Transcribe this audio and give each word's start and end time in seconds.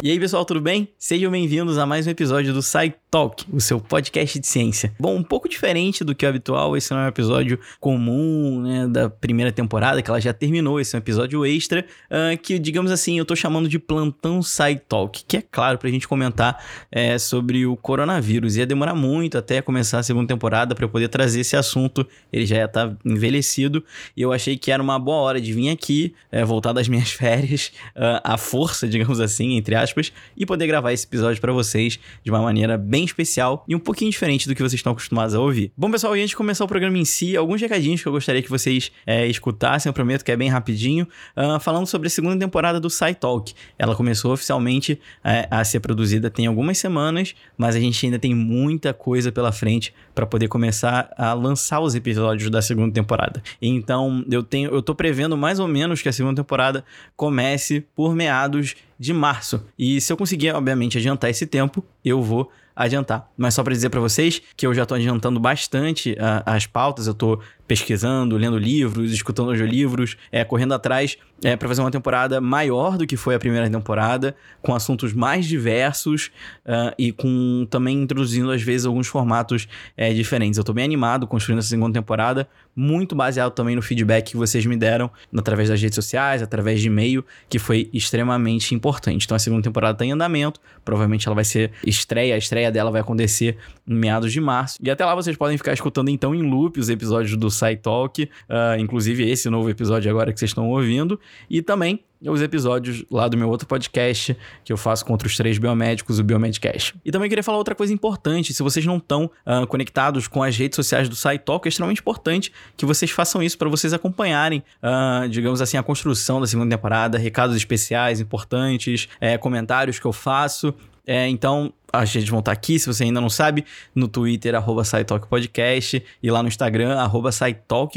E 0.00 0.12
aí, 0.12 0.20
pessoal, 0.20 0.44
tudo 0.44 0.60
bem? 0.60 0.94
Sejam 0.96 1.28
bem-vindos 1.28 1.76
a 1.76 1.84
mais 1.84 2.06
um 2.06 2.10
episódio 2.10 2.54
do 2.54 2.62
SciTalk, 3.08 3.46
o 3.50 3.60
seu 3.60 3.80
podcast 3.80 4.38
de 4.38 4.46
ciência. 4.46 4.92
Bom, 5.00 5.16
um 5.16 5.22
pouco 5.22 5.48
diferente 5.48 6.04
do 6.04 6.14
que 6.14 6.26
é 6.26 6.28
habitual, 6.28 6.76
esse 6.76 6.90
não 6.92 7.00
é 7.00 7.04
um 7.04 7.08
episódio 7.08 7.58
comum, 7.80 8.60
né, 8.60 8.86
da 8.86 9.08
primeira 9.08 9.50
temporada, 9.50 10.02
que 10.02 10.10
ela 10.10 10.20
já 10.20 10.32
terminou, 10.32 10.78
esse 10.78 10.94
é 10.94 10.98
um 10.98 11.00
episódio 11.00 11.44
extra, 11.46 11.84
uh, 12.10 12.36
que, 12.38 12.58
digamos 12.58 12.90
assim, 12.90 13.18
eu 13.18 13.24
tô 13.24 13.34
chamando 13.34 13.68
de 13.68 13.78
plantão 13.78 14.42
SciTalk, 14.42 15.24
que 15.26 15.38
é 15.38 15.42
claro 15.42 15.78
pra 15.78 15.88
gente 15.88 16.06
comentar 16.06 16.62
é, 16.92 17.18
sobre 17.18 17.66
o 17.66 17.76
coronavírus. 17.76 18.56
Ia 18.56 18.66
demorar 18.66 18.94
muito 18.94 19.38
até 19.38 19.62
começar 19.62 20.00
a 20.00 20.02
segunda 20.02 20.28
temporada 20.28 20.74
para 20.74 20.84
eu 20.84 20.88
poder 20.88 21.08
trazer 21.08 21.40
esse 21.40 21.56
assunto, 21.56 22.06
ele 22.30 22.44
já 22.44 22.56
ia 22.56 22.64
estar 22.66 22.88
tá 22.88 22.96
envelhecido, 23.04 23.82
e 24.16 24.20
eu 24.20 24.32
achei 24.32 24.58
que 24.58 24.70
era 24.70 24.82
uma 24.82 24.98
boa 24.98 25.18
hora 25.18 25.40
de 25.40 25.52
vir 25.52 25.70
aqui, 25.70 26.14
é, 26.30 26.44
voltar 26.44 26.74
das 26.74 26.88
minhas 26.88 27.10
férias, 27.12 27.72
uh, 27.96 28.20
à 28.22 28.36
força, 28.36 28.86
digamos 28.86 29.18
assim, 29.18 29.56
entre 29.56 29.74
aspas, 29.74 30.12
e 30.36 30.44
poder 30.44 30.66
gravar 30.66 30.92
esse 30.92 31.06
episódio 31.06 31.40
para 31.40 31.52
vocês 31.52 31.98
de 32.22 32.30
uma 32.30 32.42
maneira 32.42 32.76
bem 32.76 32.97
especial 33.04 33.64
e 33.68 33.74
um 33.74 33.78
pouquinho 33.78 34.10
diferente 34.10 34.48
do 34.48 34.54
que 34.54 34.62
vocês 34.62 34.74
estão 34.74 34.92
acostumados 34.92 35.34
a 35.34 35.40
ouvir. 35.40 35.72
Bom, 35.76 35.90
pessoal, 35.90 36.16
e 36.16 36.20
antes 36.20 36.30
de 36.30 36.36
começar 36.36 36.64
o 36.64 36.68
programa 36.68 36.96
em 36.96 37.04
si, 37.04 37.36
alguns 37.36 37.60
recadinhos 37.60 38.02
que 38.02 38.08
eu 38.08 38.12
gostaria 38.12 38.42
que 38.42 38.50
vocês 38.50 38.90
é, 39.06 39.26
escutassem, 39.26 39.90
eu 39.90 39.94
prometo 39.94 40.24
que 40.24 40.32
é 40.32 40.36
bem 40.36 40.48
rapidinho, 40.48 41.06
uh, 41.36 41.60
falando 41.60 41.86
sobre 41.86 42.06
a 42.06 42.10
segunda 42.10 42.38
temporada 42.38 42.80
do 42.80 42.88
SciTalk. 42.88 43.52
Ela 43.78 43.94
começou 43.94 44.32
oficialmente 44.32 45.00
é, 45.24 45.46
a 45.50 45.64
ser 45.64 45.80
produzida 45.80 46.30
tem 46.30 46.46
algumas 46.46 46.78
semanas, 46.78 47.34
mas 47.56 47.74
a 47.74 47.80
gente 47.80 48.04
ainda 48.04 48.18
tem 48.18 48.34
muita 48.34 48.94
coisa 48.94 49.32
pela 49.32 49.52
frente 49.52 49.94
para 50.14 50.26
poder 50.26 50.48
começar 50.48 51.12
a 51.16 51.32
lançar 51.32 51.80
os 51.80 51.94
episódios 51.94 52.50
da 52.50 52.62
segunda 52.62 52.92
temporada. 52.92 53.42
Então, 53.60 54.24
eu 54.30 54.42
tenho, 54.42 54.70
eu 54.70 54.82
tô 54.82 54.94
prevendo 54.94 55.36
mais 55.36 55.58
ou 55.58 55.68
menos 55.68 56.02
que 56.02 56.08
a 56.08 56.12
segunda 56.12 56.42
temporada 56.42 56.84
comece 57.16 57.84
por 57.94 58.14
meados 58.14 58.74
de 58.98 59.12
março. 59.12 59.64
E 59.78 60.00
se 60.00 60.12
eu 60.12 60.16
conseguir, 60.16 60.50
obviamente, 60.52 60.98
adiantar 60.98 61.30
esse 61.30 61.46
tempo, 61.46 61.84
eu 62.04 62.22
vou 62.22 62.50
adiantar. 62.78 63.28
Mas 63.36 63.54
só 63.54 63.64
para 63.64 63.74
dizer 63.74 63.90
para 63.90 63.98
vocês 63.98 64.40
que 64.56 64.64
eu 64.64 64.72
já 64.72 64.84
estou 64.84 64.96
adiantando 64.96 65.40
bastante 65.40 66.12
uh, 66.12 66.42
as 66.46 66.64
pautas, 66.64 67.08
eu 67.08 67.12
estou 67.12 67.40
pesquisando, 67.68 68.36
lendo 68.38 68.56
livros, 68.56 69.12
escutando 69.12 69.50
audiolivros, 69.50 70.16
é, 70.32 70.42
correndo 70.42 70.72
atrás 70.72 71.18
é, 71.44 71.54
para 71.54 71.68
fazer 71.68 71.82
uma 71.82 71.90
temporada 71.90 72.40
maior 72.40 72.96
do 72.96 73.06
que 73.06 73.16
foi 73.16 73.34
a 73.34 73.38
primeira 73.38 73.68
temporada, 73.68 74.34
com 74.62 74.74
assuntos 74.74 75.12
mais 75.12 75.46
diversos 75.46 76.30
uh, 76.64 76.94
e 76.98 77.12
com 77.12 77.66
também 77.70 78.02
introduzindo 78.02 78.50
às 78.50 78.62
vezes 78.62 78.86
alguns 78.86 79.06
formatos 79.06 79.68
é, 79.96 80.12
diferentes. 80.14 80.56
Eu 80.56 80.62
estou 80.62 80.74
bem 80.74 80.84
animado 80.84 81.26
construindo 81.26 81.58
essa 81.58 81.68
segunda 81.68 81.92
temporada, 81.92 82.48
muito 82.74 83.14
baseado 83.14 83.52
também 83.52 83.76
no 83.76 83.82
feedback 83.82 84.30
que 84.30 84.36
vocês 84.36 84.64
me 84.64 84.76
deram 84.76 85.10
através 85.36 85.68
das 85.68 85.80
redes 85.80 85.94
sociais, 85.94 86.42
através 86.42 86.80
de 86.80 86.86
e-mail, 86.86 87.24
que 87.48 87.58
foi 87.58 87.90
extremamente 87.92 88.74
importante. 88.74 89.24
Então 89.24 89.36
a 89.36 89.38
segunda 89.38 89.62
temporada 89.62 89.92
está 89.92 90.04
em 90.06 90.12
andamento, 90.12 90.58
provavelmente 90.84 91.28
ela 91.28 91.34
vai 91.34 91.44
ser 91.44 91.72
estreia, 91.86 92.34
a 92.34 92.38
estreia 92.38 92.67
dela 92.70 92.90
vai 92.90 93.00
acontecer 93.00 93.56
em 93.86 93.94
meados 93.94 94.32
de 94.32 94.40
março. 94.40 94.78
E 94.82 94.90
até 94.90 95.04
lá 95.04 95.14
vocês 95.14 95.36
podem 95.36 95.56
ficar 95.56 95.72
escutando 95.72 96.08
então 96.08 96.34
em 96.34 96.42
loop 96.42 96.78
os 96.78 96.88
episódios 96.88 97.36
do 97.36 97.50
SciTalk, 97.50 98.24
uh, 98.24 98.78
inclusive 98.78 99.28
esse 99.28 99.48
novo 99.48 99.68
episódio 99.70 100.10
agora 100.10 100.32
que 100.32 100.38
vocês 100.38 100.50
estão 100.50 100.68
ouvindo, 100.68 101.18
e 101.48 101.62
também 101.62 102.00
os 102.20 102.42
episódios 102.42 103.04
lá 103.10 103.28
do 103.28 103.36
meu 103.36 103.48
outro 103.48 103.66
podcast 103.66 104.36
que 104.64 104.72
eu 104.72 104.76
faço 104.76 105.04
contra 105.04 105.28
os 105.28 105.36
três 105.36 105.58
biomédicos, 105.58 106.18
o 106.18 106.24
Biomedcast. 106.24 106.94
E 107.04 107.12
também 107.12 107.28
queria 107.28 107.44
falar 107.44 107.58
outra 107.58 107.74
coisa 107.74 107.92
importante: 107.92 108.52
se 108.52 108.62
vocês 108.62 108.84
não 108.84 108.96
estão 108.96 109.30
uh, 109.46 109.66
conectados 109.66 110.26
com 110.26 110.42
as 110.42 110.56
redes 110.56 110.76
sociais 110.76 111.08
do 111.08 111.14
SciTalk, 111.14 111.66
é 111.66 111.68
extremamente 111.68 112.00
importante 112.00 112.52
que 112.76 112.84
vocês 112.84 113.10
façam 113.10 113.42
isso 113.42 113.56
para 113.56 113.68
vocês 113.68 113.92
acompanharem, 113.92 114.62
uh, 114.82 115.28
digamos 115.28 115.62
assim, 115.62 115.76
a 115.76 115.82
construção 115.82 116.40
da 116.40 116.46
segunda 116.46 116.74
temporada, 116.74 117.18
recados 117.18 117.56
especiais 117.56 118.20
importantes, 118.20 119.08
é, 119.20 119.38
comentários 119.38 119.98
que 119.98 120.06
eu 120.06 120.12
faço. 120.12 120.74
É, 121.10 121.26
então, 121.26 121.72
a 121.90 122.04
gente 122.04 122.30
vão 122.30 122.40
estar 122.40 122.52
aqui, 122.52 122.78
se 122.78 122.86
você 122.86 123.04
ainda 123.04 123.18
não 123.18 123.30
sabe, 123.30 123.64
no 123.94 124.06
Twitter, 124.06 124.54
arroba 124.54 124.82
Podcast, 125.26 126.04
e 126.22 126.30
lá 126.30 126.42
no 126.42 126.48
Instagram, 126.50 126.98
arroba 126.98 127.30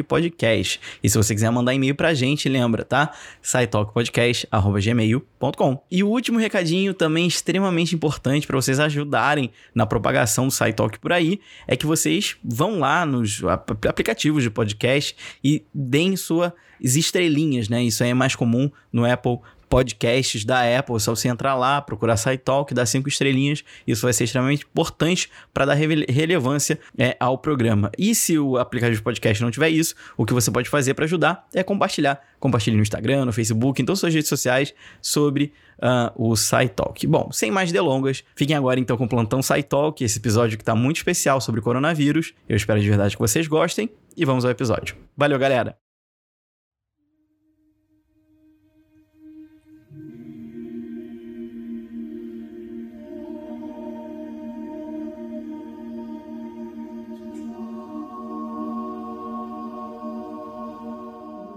Podcast. 0.07 0.79
E 1.03 1.09
se 1.09 1.17
você 1.17 1.33
quiser 1.33 1.51
mandar 1.51 1.73
e-mail 1.73 1.93
pra 1.93 2.13
gente, 2.13 2.47
lembra, 2.47 2.85
tá? 2.85 3.11
SciTalkPodcast, 3.41 4.47
arroba 4.49 4.79
gmail.com. 4.79 5.83
E 5.91 6.01
o 6.05 6.07
último 6.07 6.39
recadinho, 6.39 6.93
também 6.93 7.27
extremamente 7.27 7.93
importante 7.93 8.47
para 8.47 8.55
vocês 8.55 8.79
ajudarem 8.79 9.51
na 9.75 9.85
propagação 9.85 10.47
do 10.47 10.53
SciTalk 10.53 10.97
por 10.97 11.11
aí, 11.11 11.41
é 11.67 11.75
que 11.75 11.85
vocês 11.85 12.37
vão 12.41 12.79
lá 12.79 13.05
nos 13.05 13.43
aplicativos 13.43 14.41
de 14.41 14.49
podcast 14.49 15.17
e 15.43 15.65
deem 15.73 16.15
suas 16.15 16.53
estrelinhas, 16.79 17.67
né? 17.67 17.83
Isso 17.83 18.05
aí 18.05 18.11
é 18.11 18.13
mais 18.13 18.37
comum 18.37 18.71
no 18.89 19.05
Apple 19.05 19.39
podcasts 19.71 20.43
da 20.43 20.77
Apple. 20.77 20.97
É 20.97 20.99
só 20.99 21.15
você 21.15 21.29
entrar 21.29 21.55
lá, 21.55 21.81
procurar 21.81 22.17
SciTalk, 22.17 22.73
dar 22.73 22.85
cinco 22.85 23.07
estrelinhas. 23.07 23.63
Isso 23.87 24.01
vai 24.01 24.11
ser 24.11 24.25
extremamente 24.25 24.65
importante 24.65 25.31
para 25.53 25.63
dar 25.63 25.75
relevância 25.75 26.77
é, 26.97 27.15
ao 27.17 27.37
programa. 27.37 27.89
E 27.97 28.13
se 28.13 28.37
o 28.37 28.57
aplicativo 28.57 28.97
de 28.97 29.01
podcast 29.01 29.41
não 29.41 29.49
tiver 29.49 29.69
isso, 29.69 29.95
o 30.17 30.25
que 30.25 30.33
você 30.33 30.51
pode 30.51 30.69
fazer 30.69 30.93
para 30.93 31.05
ajudar 31.05 31.47
é 31.53 31.63
compartilhar. 31.63 32.21
Compartilhe 32.37 32.75
no 32.75 32.81
Instagram, 32.81 33.23
no 33.23 33.31
Facebook, 33.31 33.81
em 33.81 33.85
todas 33.85 33.99
as 33.99 34.01
suas 34.01 34.13
redes 34.13 34.27
sociais 34.27 34.73
sobre 35.01 35.53
uh, 35.79 36.11
o 36.15 36.35
SciTalk. 36.35 37.07
Bom, 37.07 37.31
sem 37.31 37.49
mais 37.49 37.71
delongas, 37.71 38.25
fiquem 38.35 38.55
agora 38.57 38.77
então 38.77 38.97
com 38.97 39.05
o 39.05 39.09
Plantão 39.09 39.41
SciTalk, 39.41 40.03
esse 40.03 40.19
episódio 40.19 40.57
que 40.57 40.63
está 40.63 40.75
muito 40.75 40.97
especial 40.97 41.39
sobre 41.39 41.61
coronavírus. 41.61 42.33
Eu 42.49 42.57
espero 42.57 42.81
de 42.81 42.89
verdade 42.89 43.15
que 43.15 43.21
vocês 43.21 43.47
gostem 43.47 43.89
e 44.17 44.25
vamos 44.25 44.43
ao 44.43 44.51
episódio. 44.51 44.97
Valeu, 45.15 45.39
galera! 45.39 45.90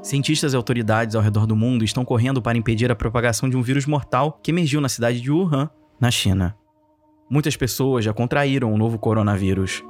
Cientistas 0.05 0.53
e 0.53 0.57
autoridades 0.57 1.17
ao 1.17 1.23
redor 1.23 1.47
do 1.47 1.57
mundo 1.57 1.83
estão 1.83 2.05
correndo 2.05 2.43
para 2.43 2.59
impedir 2.59 2.93
a 2.93 2.95
propagação 2.95 3.49
de 3.49 3.57
um 3.57 3.63
vírus 3.63 3.87
mortal 3.87 4.39
que 4.43 4.51
emergiu 4.51 4.79
na 4.79 4.89
cidade 4.91 5.19
de 5.19 5.31
Wuhan, 5.31 5.71
na 5.99 6.11
China. 6.11 6.55
Muitas 7.31 7.57
pessoas 7.57 8.05
já 8.05 8.13
contraíram 8.13 8.71
o 8.71 8.77
novo 8.77 8.99
coronavírus. 8.99 9.83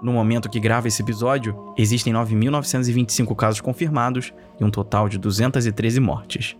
No 0.00 0.12
momento 0.12 0.48
que 0.48 0.60
grava 0.60 0.86
esse 0.86 1.02
episódio, 1.02 1.74
existem 1.76 2.12
9.925 2.12 3.34
casos 3.34 3.60
confirmados 3.60 4.32
e 4.60 4.62
um 4.62 4.70
total 4.70 5.08
de 5.08 5.18
213 5.18 5.98
mortes. 5.98 6.56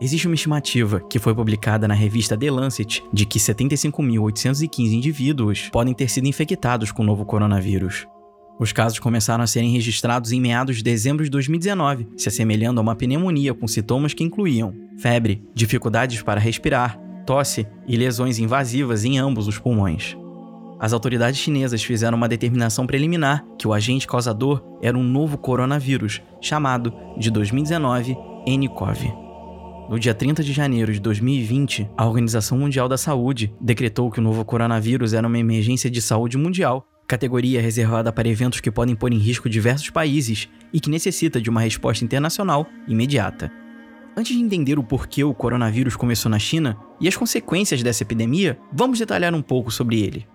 Existe 0.00 0.26
uma 0.26 0.34
estimativa 0.34 0.98
que 0.98 1.20
foi 1.20 1.32
publicada 1.32 1.86
na 1.86 1.94
revista 1.94 2.36
The 2.36 2.50
Lancet 2.50 3.04
de 3.12 3.24
que 3.24 3.38
75.815 3.38 4.92
indivíduos 4.92 5.68
podem 5.70 5.94
ter 5.94 6.10
sido 6.10 6.26
infectados 6.26 6.90
com 6.90 7.04
o 7.04 7.06
novo 7.06 7.24
coronavírus. 7.24 8.04
Os 8.58 8.72
casos 8.72 8.98
começaram 8.98 9.44
a 9.44 9.46
serem 9.46 9.70
registrados 9.70 10.32
em 10.32 10.40
meados 10.40 10.78
de 10.78 10.82
dezembro 10.82 11.22
de 11.22 11.30
2019, 11.30 12.08
se 12.16 12.28
assemelhando 12.28 12.80
a 12.80 12.82
uma 12.82 12.96
pneumonia 12.96 13.52
com 13.52 13.68
sintomas 13.68 14.14
que 14.14 14.24
incluíam 14.24 14.74
febre, 14.98 15.42
dificuldades 15.54 16.22
para 16.22 16.40
respirar, 16.40 16.98
tosse 17.26 17.66
e 17.86 17.96
lesões 17.96 18.38
invasivas 18.38 19.04
em 19.04 19.18
ambos 19.18 19.46
os 19.46 19.58
pulmões. 19.58 20.16
As 20.78 20.92
autoridades 20.92 21.38
chinesas 21.38 21.82
fizeram 21.82 22.16
uma 22.16 22.28
determinação 22.28 22.86
preliminar 22.86 23.44
que 23.58 23.68
o 23.68 23.72
agente 23.72 24.06
causador 24.06 24.62
era 24.82 24.96
um 24.96 25.02
novo 25.02 25.36
coronavírus, 25.36 26.22
chamado 26.40 26.92
de 27.18 27.30
2019 27.30 28.16
nCoV. 28.46 29.12
No 29.88 29.98
dia 29.98 30.14
30 30.14 30.42
de 30.42 30.52
janeiro 30.52 30.92
de 30.92 31.00
2020, 31.00 31.88
a 31.96 32.06
Organização 32.06 32.58
Mundial 32.58 32.88
da 32.88 32.98
Saúde 32.98 33.54
decretou 33.60 34.10
que 34.10 34.18
o 34.18 34.22
novo 34.22 34.44
coronavírus 34.44 35.12
era 35.12 35.26
uma 35.26 35.38
emergência 35.38 35.90
de 35.90 36.02
saúde 36.02 36.36
mundial 36.36 36.86
categoria 37.06 37.60
reservada 37.60 38.12
para 38.12 38.28
eventos 38.28 38.60
que 38.60 38.70
podem 38.70 38.94
pôr 38.94 39.12
em 39.12 39.18
risco 39.18 39.48
diversos 39.48 39.90
países 39.90 40.48
e 40.72 40.80
que 40.80 40.90
necessita 40.90 41.40
de 41.40 41.48
uma 41.48 41.60
resposta 41.60 42.04
internacional 42.04 42.66
imediata. 42.88 43.52
Antes 44.16 44.36
de 44.36 44.42
entender 44.42 44.78
o 44.78 44.82
porquê 44.82 45.22
o 45.22 45.34
coronavírus 45.34 45.94
começou 45.94 46.30
na 46.30 46.38
China 46.38 46.76
e 47.00 47.06
as 47.06 47.16
consequências 47.16 47.82
dessa 47.82 48.02
epidemia, 48.02 48.58
vamos 48.72 48.98
detalhar 48.98 49.34
um 49.34 49.42
pouco 49.42 49.70
sobre 49.70 50.00
ele. 50.00 50.26